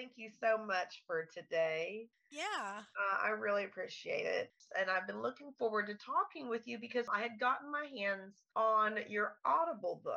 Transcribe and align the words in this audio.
thank 0.00 0.12
you 0.16 0.30
so 0.40 0.56
much 0.64 1.02
for 1.06 1.28
today. 1.34 2.06
Yeah. 2.30 2.42
Uh, 2.78 3.26
I 3.26 3.30
really 3.30 3.64
appreciate 3.64 4.24
it. 4.24 4.50
And 4.78 4.88
I've 4.88 5.06
been 5.06 5.20
looking 5.20 5.52
forward 5.58 5.88
to 5.88 5.94
talking 5.94 6.48
with 6.48 6.66
you 6.66 6.78
because 6.78 7.06
I 7.12 7.20
had 7.20 7.38
gotten 7.38 7.70
my 7.70 7.86
hands 7.94 8.36
on 8.56 8.98
your 9.08 9.34
Audible 9.44 10.00
book. 10.02 10.16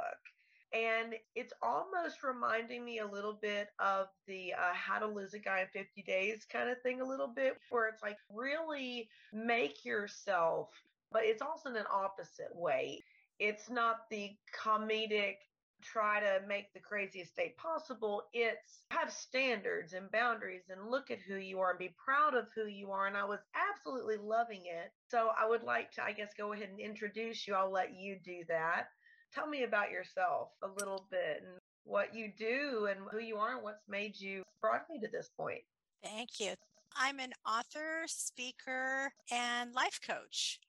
And 0.74 1.16
it's 1.36 1.54
almost 1.62 2.24
reminding 2.24 2.84
me 2.84 3.00
a 3.00 3.08
little 3.08 3.38
bit 3.42 3.68
of 3.80 4.08
the 4.26 4.54
uh, 4.54 4.74
How 4.74 5.00
to 5.00 5.08
Lose 5.08 5.34
a 5.34 5.40
Guy 5.40 5.62
in 5.62 5.68
50 5.68 6.02
Days 6.04 6.46
kind 6.52 6.70
of 6.70 6.82
thing, 6.82 7.02
a 7.02 7.08
little 7.08 7.28
bit, 7.28 7.58
where 7.70 7.88
it's 7.90 8.02
like 8.02 8.18
really 8.34 9.10
make 9.34 9.86
yourself, 9.86 10.70
but 11.12 11.24
it's 11.26 11.42
also 11.42 11.70
in 11.70 11.76
an 11.76 11.86
opposite 11.94 12.56
way. 12.56 13.04
It's 13.40 13.70
not 13.70 14.10
the 14.10 14.32
comedic 14.64 15.36
try 15.84 16.20
to 16.20 16.42
make 16.48 16.74
the 16.74 16.80
craziest 16.80 17.36
day 17.36 17.54
possible. 17.58 18.24
It's 18.34 18.86
have 18.90 19.12
standards 19.12 19.94
and 19.94 20.12
boundaries 20.12 20.64
and 20.70 20.90
look 20.90 21.12
at 21.12 21.20
who 21.20 21.36
you 21.36 21.60
are 21.60 21.72
and 21.72 21.80
be 21.80 21.96
proud 22.04 22.36
of 22.36 22.48
who 22.56 22.66
you 22.66 22.92
are. 22.92 23.08
And 23.08 23.18
I 23.18 23.26
was 23.26 23.40
absolutely 23.56 24.18
loving 24.18 24.62
it. 24.66 24.92
So 25.10 25.30
I 25.40 25.48
would 25.48 25.64
like 25.64 25.92
to, 25.94 26.04
I 26.04 26.12
guess, 26.12 26.32
go 26.38 26.54
ahead 26.54 26.70
and 26.70 26.80
introduce 26.80 27.48
you. 27.48 27.56
I'll 27.56 27.72
let 27.72 27.96
you 27.96 28.18
do 28.24 28.44
that. 28.48 28.88
Tell 29.34 29.48
me 29.48 29.64
about 29.64 29.92
yourself 29.92 30.50
a 30.64 30.68
little 30.80 31.08
bit 31.10 31.44
and 31.46 31.58
what 31.86 32.16
you 32.16 32.32
do 32.38 32.88
and 32.90 33.00
who 33.12 33.20
you 33.20 33.38
are 33.38 33.56
and 33.56 33.64
what's 33.64 33.88
made 33.88 34.20
you 34.20 34.44
brought 34.62 34.84
me 34.90 35.00
to 35.00 35.08
this 35.12 35.30
point. 35.38 35.62
Thank 36.04 36.40
you. 36.40 36.54
I'm 36.96 37.20
an 37.20 37.34
author, 37.48 38.04
speaker, 38.06 39.12
and 39.32 39.74
life 39.74 40.00
coach. 40.06 40.60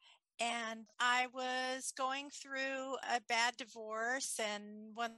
And 0.41 0.87
I 0.99 1.29
was 1.33 1.93
going 1.97 2.31
through 2.31 2.97
a 3.09 3.21
bad 3.29 3.57
divorce, 3.57 4.39
and 4.41 4.95
one 4.95 5.13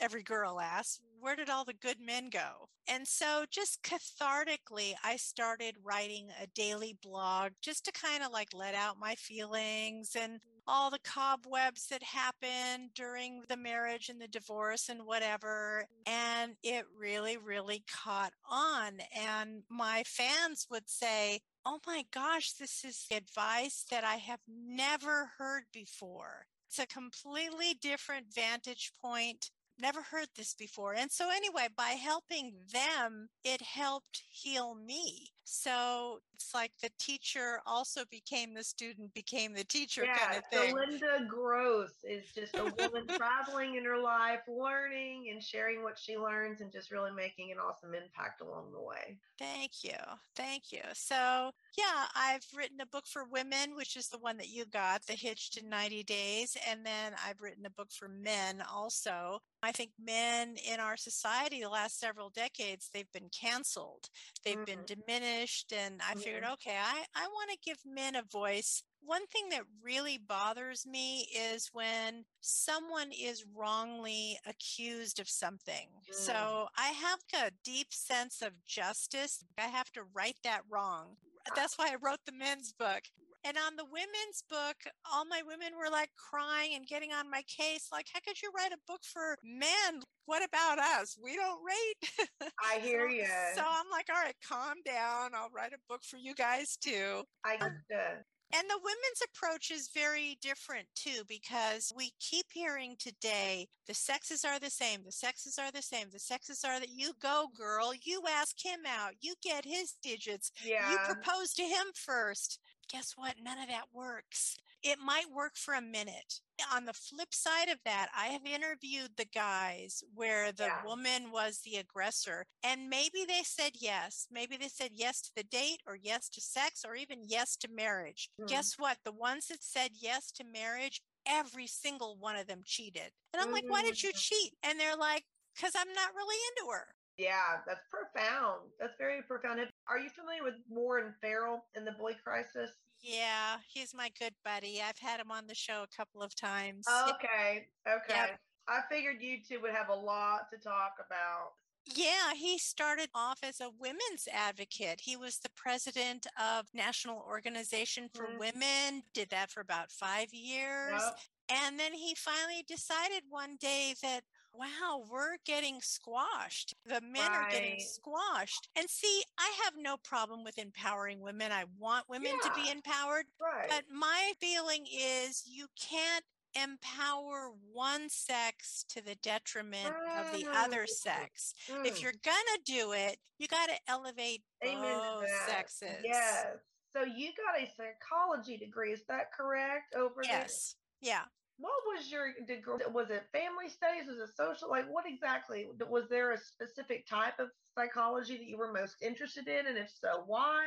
every 0.00 0.22
girl 0.22 0.60
asks, 0.60 1.00
Where 1.20 1.36
did 1.36 1.50
all 1.50 1.64
the 1.64 1.72
good 1.74 2.00
men 2.00 2.30
go? 2.30 2.68
And 2.86 3.06
so, 3.08 3.44
just 3.50 3.82
cathartically, 3.82 4.94
I 5.02 5.16
started 5.16 5.76
writing 5.82 6.28
a 6.40 6.46
daily 6.46 6.96
blog 7.02 7.52
just 7.62 7.84
to 7.86 7.92
kind 7.92 8.22
of 8.22 8.32
like 8.32 8.50
let 8.52 8.74
out 8.74 8.98
my 8.98 9.14
feelings 9.14 10.16
and 10.18 10.40
all 10.66 10.90
the 10.90 10.98
cobwebs 11.04 11.88
that 11.88 12.02
happened 12.02 12.90
during 12.94 13.42
the 13.48 13.56
marriage 13.56 14.08
and 14.08 14.20
the 14.20 14.28
divorce 14.28 14.88
and 14.88 15.06
whatever. 15.06 15.86
And 16.06 16.56
it 16.62 16.84
really, 16.98 17.36
really 17.36 17.84
caught 17.90 18.32
on. 18.50 18.98
And 19.16 19.62
my 19.70 20.02
fans 20.06 20.66
would 20.70 20.88
say, 20.88 21.40
Oh 21.66 21.78
my 21.86 22.06
gosh, 22.10 22.52
this 22.54 22.84
is 22.86 23.06
advice 23.10 23.84
that 23.90 24.02
I 24.02 24.16
have 24.16 24.40
never 24.48 25.32
heard 25.36 25.64
before. 25.72 26.46
It's 26.68 26.78
a 26.78 26.86
completely 26.86 27.74
different 27.74 28.32
vantage 28.34 28.94
point 28.98 29.50
never 29.78 30.00
heard 30.04 30.28
this 30.36 30.54
before. 30.54 30.94
And 30.94 31.12
so, 31.12 31.28
anyway, 31.30 31.68
by 31.68 31.90
helping 32.00 32.64
them, 32.72 33.28
it 33.44 33.60
helped 33.60 34.22
heal 34.30 34.74
me. 34.74 35.33
So 35.44 36.20
it's 36.34 36.54
like 36.54 36.72
the 36.82 36.90
teacher 36.98 37.60
also 37.66 38.02
became 38.10 38.54
the 38.54 38.64
student, 38.64 39.12
became 39.14 39.52
the 39.52 39.64
teacher 39.64 40.04
yeah, 40.04 40.16
kind 40.16 40.38
of 40.38 40.44
thing. 40.46 40.70
So 40.70 40.76
Linda 40.76 41.26
Gross 41.28 41.92
is 42.02 42.24
just 42.34 42.56
a 42.56 42.64
woman 42.64 43.06
traveling 43.16 43.76
in 43.76 43.84
her 43.84 43.98
life, 43.98 44.40
learning 44.48 45.28
and 45.30 45.42
sharing 45.42 45.82
what 45.82 45.98
she 45.98 46.16
learns, 46.16 46.60
and 46.60 46.72
just 46.72 46.90
really 46.90 47.12
making 47.12 47.52
an 47.52 47.58
awesome 47.58 47.94
impact 47.94 48.40
along 48.40 48.72
the 48.72 48.80
way. 48.80 49.18
Thank 49.38 49.82
you. 49.82 49.98
Thank 50.36 50.72
you. 50.72 50.82
So, 50.92 51.50
yeah, 51.76 52.06
I've 52.16 52.46
written 52.56 52.80
a 52.80 52.86
book 52.86 53.06
for 53.06 53.24
women, 53.24 53.74
which 53.76 53.96
is 53.96 54.08
the 54.08 54.18
one 54.18 54.36
that 54.38 54.48
you 54.48 54.64
got, 54.66 55.04
The 55.06 55.14
Hitched 55.14 55.56
in 55.56 55.68
90 55.68 56.04
Days. 56.04 56.56
And 56.68 56.86
then 56.86 57.12
I've 57.26 57.40
written 57.40 57.66
a 57.66 57.70
book 57.70 57.88
for 57.90 58.08
men 58.08 58.62
also. 58.72 59.40
I 59.62 59.72
think 59.72 59.90
men 59.98 60.56
in 60.70 60.78
our 60.78 60.96
society 60.96 61.62
the 61.62 61.68
last 61.68 61.98
several 61.98 62.30
decades, 62.30 62.90
they've 62.92 63.10
been 63.12 63.30
canceled. 63.30 64.08
They've 64.44 64.56
mm-hmm. 64.56 64.64
been 64.64 64.84
diminished. 64.86 65.33
And 65.72 66.00
I 66.08 66.14
figured, 66.14 66.44
okay, 66.54 66.76
I, 66.76 67.04
I 67.14 67.26
want 67.26 67.50
to 67.50 67.58
give 67.64 67.78
men 67.86 68.16
a 68.16 68.22
voice 68.22 68.82
one 69.06 69.26
thing 69.26 69.50
that 69.50 69.62
really 69.82 70.18
bothers 70.18 70.86
me 70.86 71.28
is 71.36 71.70
when 71.72 72.24
someone 72.40 73.10
is 73.12 73.44
wrongly 73.54 74.38
accused 74.46 75.20
of 75.20 75.28
something. 75.28 75.88
Mm. 76.10 76.14
So 76.14 76.68
I 76.76 76.88
have 76.88 77.18
a 77.34 77.50
deep 77.62 77.88
sense 77.90 78.42
of 78.42 78.52
justice. 78.64 79.44
I 79.58 79.68
have 79.68 79.92
to 79.92 80.02
right 80.14 80.36
that 80.44 80.62
wrong. 80.70 81.16
That's 81.54 81.76
why 81.76 81.88
I 81.88 81.96
wrote 82.02 82.20
the 82.24 82.32
men's 82.32 82.72
book. 82.72 83.02
And 83.44 83.58
on 83.58 83.76
the 83.76 83.84
women's 83.84 84.42
book, 84.48 84.76
all 85.12 85.26
my 85.26 85.42
women 85.46 85.76
were 85.78 85.90
like 85.90 86.10
crying 86.16 86.74
and 86.74 86.86
getting 86.86 87.12
on 87.12 87.30
my 87.30 87.42
case. 87.42 87.88
Like, 87.92 88.06
how 88.12 88.20
could 88.20 88.40
you 88.40 88.50
write 88.56 88.72
a 88.72 88.80
book 88.86 89.00
for 89.04 89.36
men? 89.44 90.00
What 90.24 90.42
about 90.42 90.78
us? 90.78 91.18
We 91.22 91.36
don't 91.36 91.60
rate. 91.62 92.50
I 92.64 92.78
hear 92.80 93.06
you. 93.06 93.26
So 93.54 93.62
I'm 93.62 93.90
like, 93.92 94.08
all 94.08 94.22
right, 94.22 94.36
calm 94.46 94.78
down. 94.86 95.32
I'll 95.34 95.50
write 95.54 95.74
a 95.74 95.78
book 95.88 96.02
for 96.04 96.16
you 96.16 96.34
guys 96.34 96.78
too. 96.80 97.22
I 97.44 97.56
um, 97.56 97.62
understand. 97.62 98.24
And 98.56 98.70
the 98.70 98.78
women's 98.78 99.22
approach 99.26 99.72
is 99.72 99.90
very 99.92 100.38
different 100.40 100.86
too, 100.94 101.22
because 101.26 101.92
we 101.96 102.12
keep 102.20 102.46
hearing 102.52 102.94
today 103.00 103.66
the 103.88 103.94
sexes 103.94 104.44
are 104.44 104.60
the 104.60 104.70
same, 104.70 105.00
the 105.04 105.10
sexes 105.10 105.58
are 105.58 105.72
the 105.72 105.82
same, 105.82 106.06
the 106.12 106.20
sexes 106.20 106.62
are 106.64 106.78
that 106.78 106.90
you 106.90 107.12
go, 107.20 107.48
girl, 107.56 107.92
you 108.04 108.22
ask 108.30 108.54
him 108.64 108.80
out, 108.86 109.14
you 109.20 109.34
get 109.42 109.64
his 109.64 109.94
digits, 110.02 110.52
yeah. 110.64 110.88
you 110.88 110.98
propose 111.04 111.52
to 111.54 111.62
him 111.62 111.86
first. 111.94 112.60
Guess 112.90 113.14
what? 113.16 113.34
None 113.42 113.58
of 113.58 113.68
that 113.68 113.86
works. 113.92 114.56
It 114.82 114.98
might 115.04 115.30
work 115.34 115.56
for 115.56 115.74
a 115.74 115.80
minute. 115.80 116.40
On 116.72 116.84
the 116.84 116.92
flip 116.92 117.32
side 117.32 117.68
of 117.68 117.78
that, 117.84 118.08
I 118.16 118.26
have 118.26 118.44
interviewed 118.44 119.10
the 119.16 119.24
guys 119.24 120.04
where 120.14 120.52
the 120.52 120.64
yeah. 120.64 120.84
woman 120.84 121.30
was 121.32 121.60
the 121.64 121.76
aggressor, 121.76 122.44
and 122.62 122.88
maybe 122.88 123.24
they 123.26 123.42
said 123.42 123.72
yes. 123.74 124.26
Maybe 124.30 124.56
they 124.56 124.68
said 124.68 124.90
yes 124.92 125.22
to 125.22 125.30
the 125.34 125.42
date, 125.42 125.80
or 125.86 125.96
yes 125.96 126.28
to 126.30 126.40
sex, 126.40 126.84
or 126.86 126.94
even 126.94 127.20
yes 127.26 127.56
to 127.56 127.68
marriage. 127.74 128.28
Mm. 128.40 128.48
Guess 128.48 128.74
what? 128.78 128.98
The 129.04 129.12
ones 129.12 129.48
that 129.48 129.62
said 129.62 129.90
yes 129.94 130.30
to 130.32 130.44
marriage, 130.44 131.00
every 131.26 131.66
single 131.66 132.16
one 132.20 132.36
of 132.36 132.46
them 132.46 132.60
cheated. 132.64 133.10
And 133.32 133.42
I'm 133.42 133.48
mm. 133.48 133.54
like, 133.54 133.64
why 133.66 133.82
did 133.82 134.02
you 134.02 134.10
mm. 134.10 134.16
cheat? 134.16 134.52
And 134.62 134.78
they're 134.78 134.96
like, 134.96 135.24
because 135.56 135.74
I'm 135.76 135.92
not 135.94 136.14
really 136.14 136.36
into 136.50 136.72
her. 136.72 136.86
Yeah, 137.16 137.58
that's 137.66 137.80
profound. 137.90 138.70
That's 138.80 138.94
very 138.98 139.22
profound. 139.22 139.60
Are 139.88 139.98
you 139.98 140.10
familiar 140.10 140.42
with 140.42 140.54
Warren 140.68 141.14
Farrell 141.20 141.64
in 141.76 141.84
the 141.84 141.92
Boy 141.92 142.12
Crisis? 142.22 142.70
Yeah, 143.00 143.58
he's 143.72 143.94
my 143.94 144.10
good 144.18 144.34
buddy. 144.44 144.80
I've 144.86 144.98
had 144.98 145.20
him 145.20 145.30
on 145.30 145.46
the 145.46 145.54
show 145.54 145.84
a 145.84 145.96
couple 145.96 146.22
of 146.22 146.34
times. 146.34 146.86
Okay. 146.88 147.68
Okay. 147.86 148.08
Yep. 148.08 148.40
I 148.66 148.80
figured 148.90 149.16
you 149.20 149.38
two 149.46 149.60
would 149.60 149.74
have 149.74 149.90
a 149.90 149.94
lot 149.94 150.50
to 150.52 150.58
talk 150.58 150.94
about. 151.06 151.52
Yeah, 151.86 152.32
he 152.34 152.56
started 152.56 153.10
off 153.14 153.40
as 153.42 153.60
a 153.60 153.68
women's 153.78 154.26
advocate. 154.32 155.00
He 155.02 155.16
was 155.16 155.38
the 155.38 155.50
president 155.54 156.26
of 156.40 156.64
National 156.72 157.22
Organization 157.28 158.08
for 158.14 158.24
mm. 158.24 158.38
Women, 158.38 159.02
did 159.12 159.28
that 159.30 159.50
for 159.50 159.60
about 159.60 159.92
5 159.92 160.32
years. 160.32 160.92
Yep. 160.98 161.18
And 161.50 161.78
then 161.78 161.92
he 161.92 162.14
finally 162.14 162.64
decided 162.66 163.24
one 163.28 163.56
day 163.60 163.94
that 164.02 164.22
wow, 164.54 165.02
we're 165.10 165.36
getting 165.44 165.80
squashed. 165.80 166.74
The 166.86 167.00
men 167.00 167.28
right. 167.28 167.30
are 167.30 167.50
getting 167.50 167.80
squashed. 167.80 168.68
And 168.76 168.88
see, 168.88 169.22
I 169.38 169.52
have 169.64 169.74
no 169.78 169.96
problem 169.96 170.44
with 170.44 170.58
empowering 170.58 171.20
women. 171.20 171.52
I 171.52 171.64
want 171.78 172.08
women 172.08 172.32
yeah. 172.42 172.48
to 172.48 172.54
be 172.54 172.70
empowered. 172.70 173.26
Right. 173.40 173.68
But 173.68 173.84
my 173.92 174.32
feeling 174.40 174.86
is 174.86 175.44
you 175.46 175.66
can't 175.80 176.24
empower 176.54 177.50
one 177.72 178.08
sex 178.08 178.84
to 178.88 179.04
the 179.04 179.16
detriment 179.16 179.88
mm. 179.88 180.20
of 180.20 180.38
the 180.38 180.46
other 180.56 180.86
sex. 180.86 181.54
Mm. 181.68 181.84
If 181.84 182.00
you're 182.00 182.14
gonna 182.24 182.58
do 182.64 182.92
it, 182.92 183.16
you 183.38 183.48
got 183.48 183.68
to 183.68 183.74
elevate 183.88 184.42
Amen 184.64 184.80
both 184.80 185.28
sexes. 185.48 185.96
Yes. 186.04 186.46
So 186.94 187.02
you 187.02 187.30
got 187.36 187.60
a 187.60 187.68
psychology 187.76 188.56
degree, 188.56 188.92
is 188.92 189.02
that 189.08 189.32
correct? 189.32 189.96
Over 189.96 190.22
yes. 190.22 190.76
There? 191.02 191.10
Yeah 191.10 191.22
what 191.58 191.72
was 191.86 192.10
your 192.10 192.32
degree? 192.46 192.84
Was 192.92 193.10
it 193.10 193.24
family 193.32 193.68
studies? 193.68 194.06
Was 194.08 194.18
it 194.18 194.36
social? 194.36 194.68
Like, 194.68 194.86
what 194.90 195.04
exactly? 195.06 195.66
Was 195.88 196.04
there 196.08 196.32
a 196.32 196.38
specific 196.38 197.06
type 197.06 197.38
of 197.38 197.48
psychology 197.76 198.36
that 198.36 198.46
you 198.46 198.58
were 198.58 198.72
most 198.72 198.96
interested 199.00 199.48
in? 199.48 199.66
And 199.66 199.78
if 199.78 199.90
so, 200.00 200.24
why? 200.26 200.64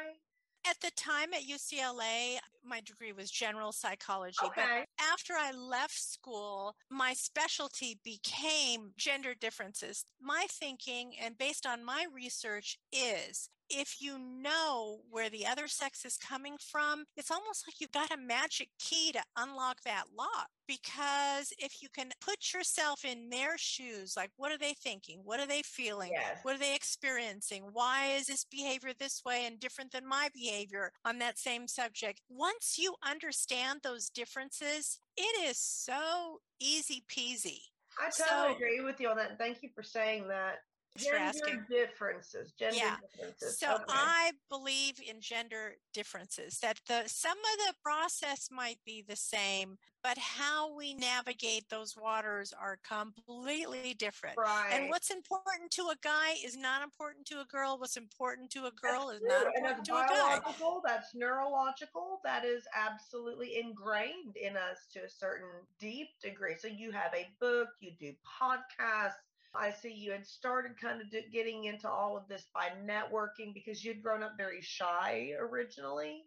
At 0.68 0.82
the 0.82 0.92
time 0.98 1.34
at 1.34 1.44
UCLA, 1.44 2.38
my 2.64 2.82
degree 2.82 3.14
was 3.14 3.32
general 3.32 3.72
psychology. 3.72 4.38
Okay. 4.44 4.86
But 4.98 5.06
after 5.14 5.34
I 5.34 5.52
left 5.52 5.98
school, 5.98 6.76
my 6.90 7.14
specialty 7.14 8.00
became 8.04 8.92
gender 8.98 9.34
differences. 9.34 10.04
My 10.22 10.46
thinking, 10.50 11.14
and 11.22 11.38
based 11.38 11.66
on 11.66 11.86
my 11.86 12.06
research, 12.14 12.80
is 12.92 13.50
if 13.70 13.98
you 14.00 14.18
know 14.18 15.00
where 15.10 15.30
the 15.30 15.46
other 15.46 15.68
sex 15.68 16.06
is 16.06 16.18
coming 16.18 16.56
from, 16.60 17.06
it's 17.16 17.32
almost 17.32 17.66
like 17.68 17.80
you've 17.80 17.92
got 17.92 18.14
a 18.14 18.18
magic 18.18 18.70
key 18.80 19.12
to 19.12 19.22
unlock 19.38 19.82
that 19.86 20.06
lock. 20.18 20.50
Because 20.68 21.54
if 21.58 21.82
you 21.82 21.88
can 21.96 22.10
put 22.20 22.54
yourself 22.54 23.06
in 23.06 23.30
their 23.30 23.58
shoes, 23.58 24.16
like 24.18 24.32
what 24.38 24.52
are 24.52 24.58
they 24.58 24.74
thinking? 24.74 25.22
What 25.24 25.40
are 25.40 25.48
they 25.48 25.62
feeling? 25.64 26.12
Yes. 26.14 26.40
What 26.44 26.56
are 26.56 26.60
they 26.60 26.76
experiencing? 26.76 27.64
Why 27.72 28.08
is 28.18 28.28
this 28.28 28.46
behavior 28.50 28.92
this 28.98 29.22
way 29.26 29.46
and 29.46 29.60
different 29.60 29.92
than 29.92 30.08
my 30.08 30.30
behavior 30.34 30.92
on 31.06 31.20
that 31.20 31.38
same 31.38 31.68
subject? 31.68 32.22
Once 32.30 32.78
you 32.78 32.96
understand 33.08 33.80
those 33.84 34.10
differences, 34.10 35.00
it 35.16 35.50
is 35.50 35.58
so 35.58 36.40
easy 36.60 37.04
peasy. 37.10 37.60
I 38.00 38.10
totally 38.10 38.50
so, 38.50 38.56
agree 38.56 38.82
with 38.82 39.00
you 39.00 39.10
on 39.10 39.18
that. 39.18 39.38
Thank 39.38 39.64
you 39.64 39.70
for 39.74 39.84
saying 39.84 40.28
that 40.28 40.58
gender 41.04 41.18
for 41.18 41.24
asking. 41.24 41.66
differences. 41.70 42.52
Gender 42.54 42.76
Yeah. 42.76 42.98
differences. 43.02 43.60
So 43.60 43.76
okay. 43.76 43.84
I 43.90 44.32
believe 44.50 45.00
in 45.00 45.22
gender 45.22 45.76
differences 45.94 46.60
that 46.60 46.80
the 46.88 47.08
some 47.08 47.38
of 47.38 47.68
the 47.68 47.74
process 47.82 48.50
might 48.52 48.80
be 48.86 49.02
the 49.02 49.16
same, 49.16 49.78
but 50.04 50.18
how 50.18 50.74
we 50.74 50.94
navigate 50.94 51.70
those 51.70 51.96
waters 51.96 52.54
are 52.54 52.78
completely 52.88 53.94
different. 53.94 54.38
right. 54.38 54.70
And 54.72 54.90
what's 54.90 55.10
important 55.10 55.72
to 55.72 55.84
a 55.84 55.96
guy 56.02 56.34
is 56.44 56.56
not 56.58 56.82
important 56.84 57.26
to 57.28 57.42
a 57.42 57.46
girl. 57.46 57.78
What's 57.80 57.98
important 57.98 58.50
to 58.52 58.60
a 58.62 58.64
That's 58.64 58.82
girl 58.82 59.10
is 59.10 59.20
true, 59.20 59.30
not 59.30 59.46
important 59.48 59.78
that's 59.78 59.90
to 59.90 59.96
a 59.96 60.06
guy. 60.08 60.82
that's 60.86 61.16
neurological, 61.16 62.20
that 62.24 62.46
is 62.46 62.66
absolutely 62.76 63.58
ingrained 63.60 64.36
in 64.36 64.56
us 64.58 64.88
to 64.94 65.00
a 65.04 65.10
certain 65.10 65.50
deep 65.80 66.10
degree. 66.22 66.56
So 66.58 66.68
you 66.68 66.92
have 66.92 67.14
a 67.14 67.28
book, 67.40 67.70
you 67.80 67.92
do 68.00 68.14
podcasts. 68.42 69.27
I 69.58 69.72
see 69.72 69.92
you 69.94 70.12
had 70.12 70.26
started 70.26 70.80
kind 70.80 71.02
of 71.02 71.10
do, 71.10 71.22
getting 71.32 71.66
into 71.66 71.90
all 71.90 72.16
of 72.18 72.28
this 72.28 72.46
by 72.54 72.70
networking 72.86 73.54
because 73.54 73.84
you'd 73.84 74.04
grown 74.04 74.24
up 74.24 74.34
very 74.38 74.62
shy 74.62 75.32
originally. 75.40 76.24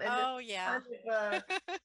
And 0.00 0.12
Oh 0.16 0.38
yeah. 0.38 0.78
kind 0.80 0.82
of, 1.06 1.12
uh, 1.12 1.40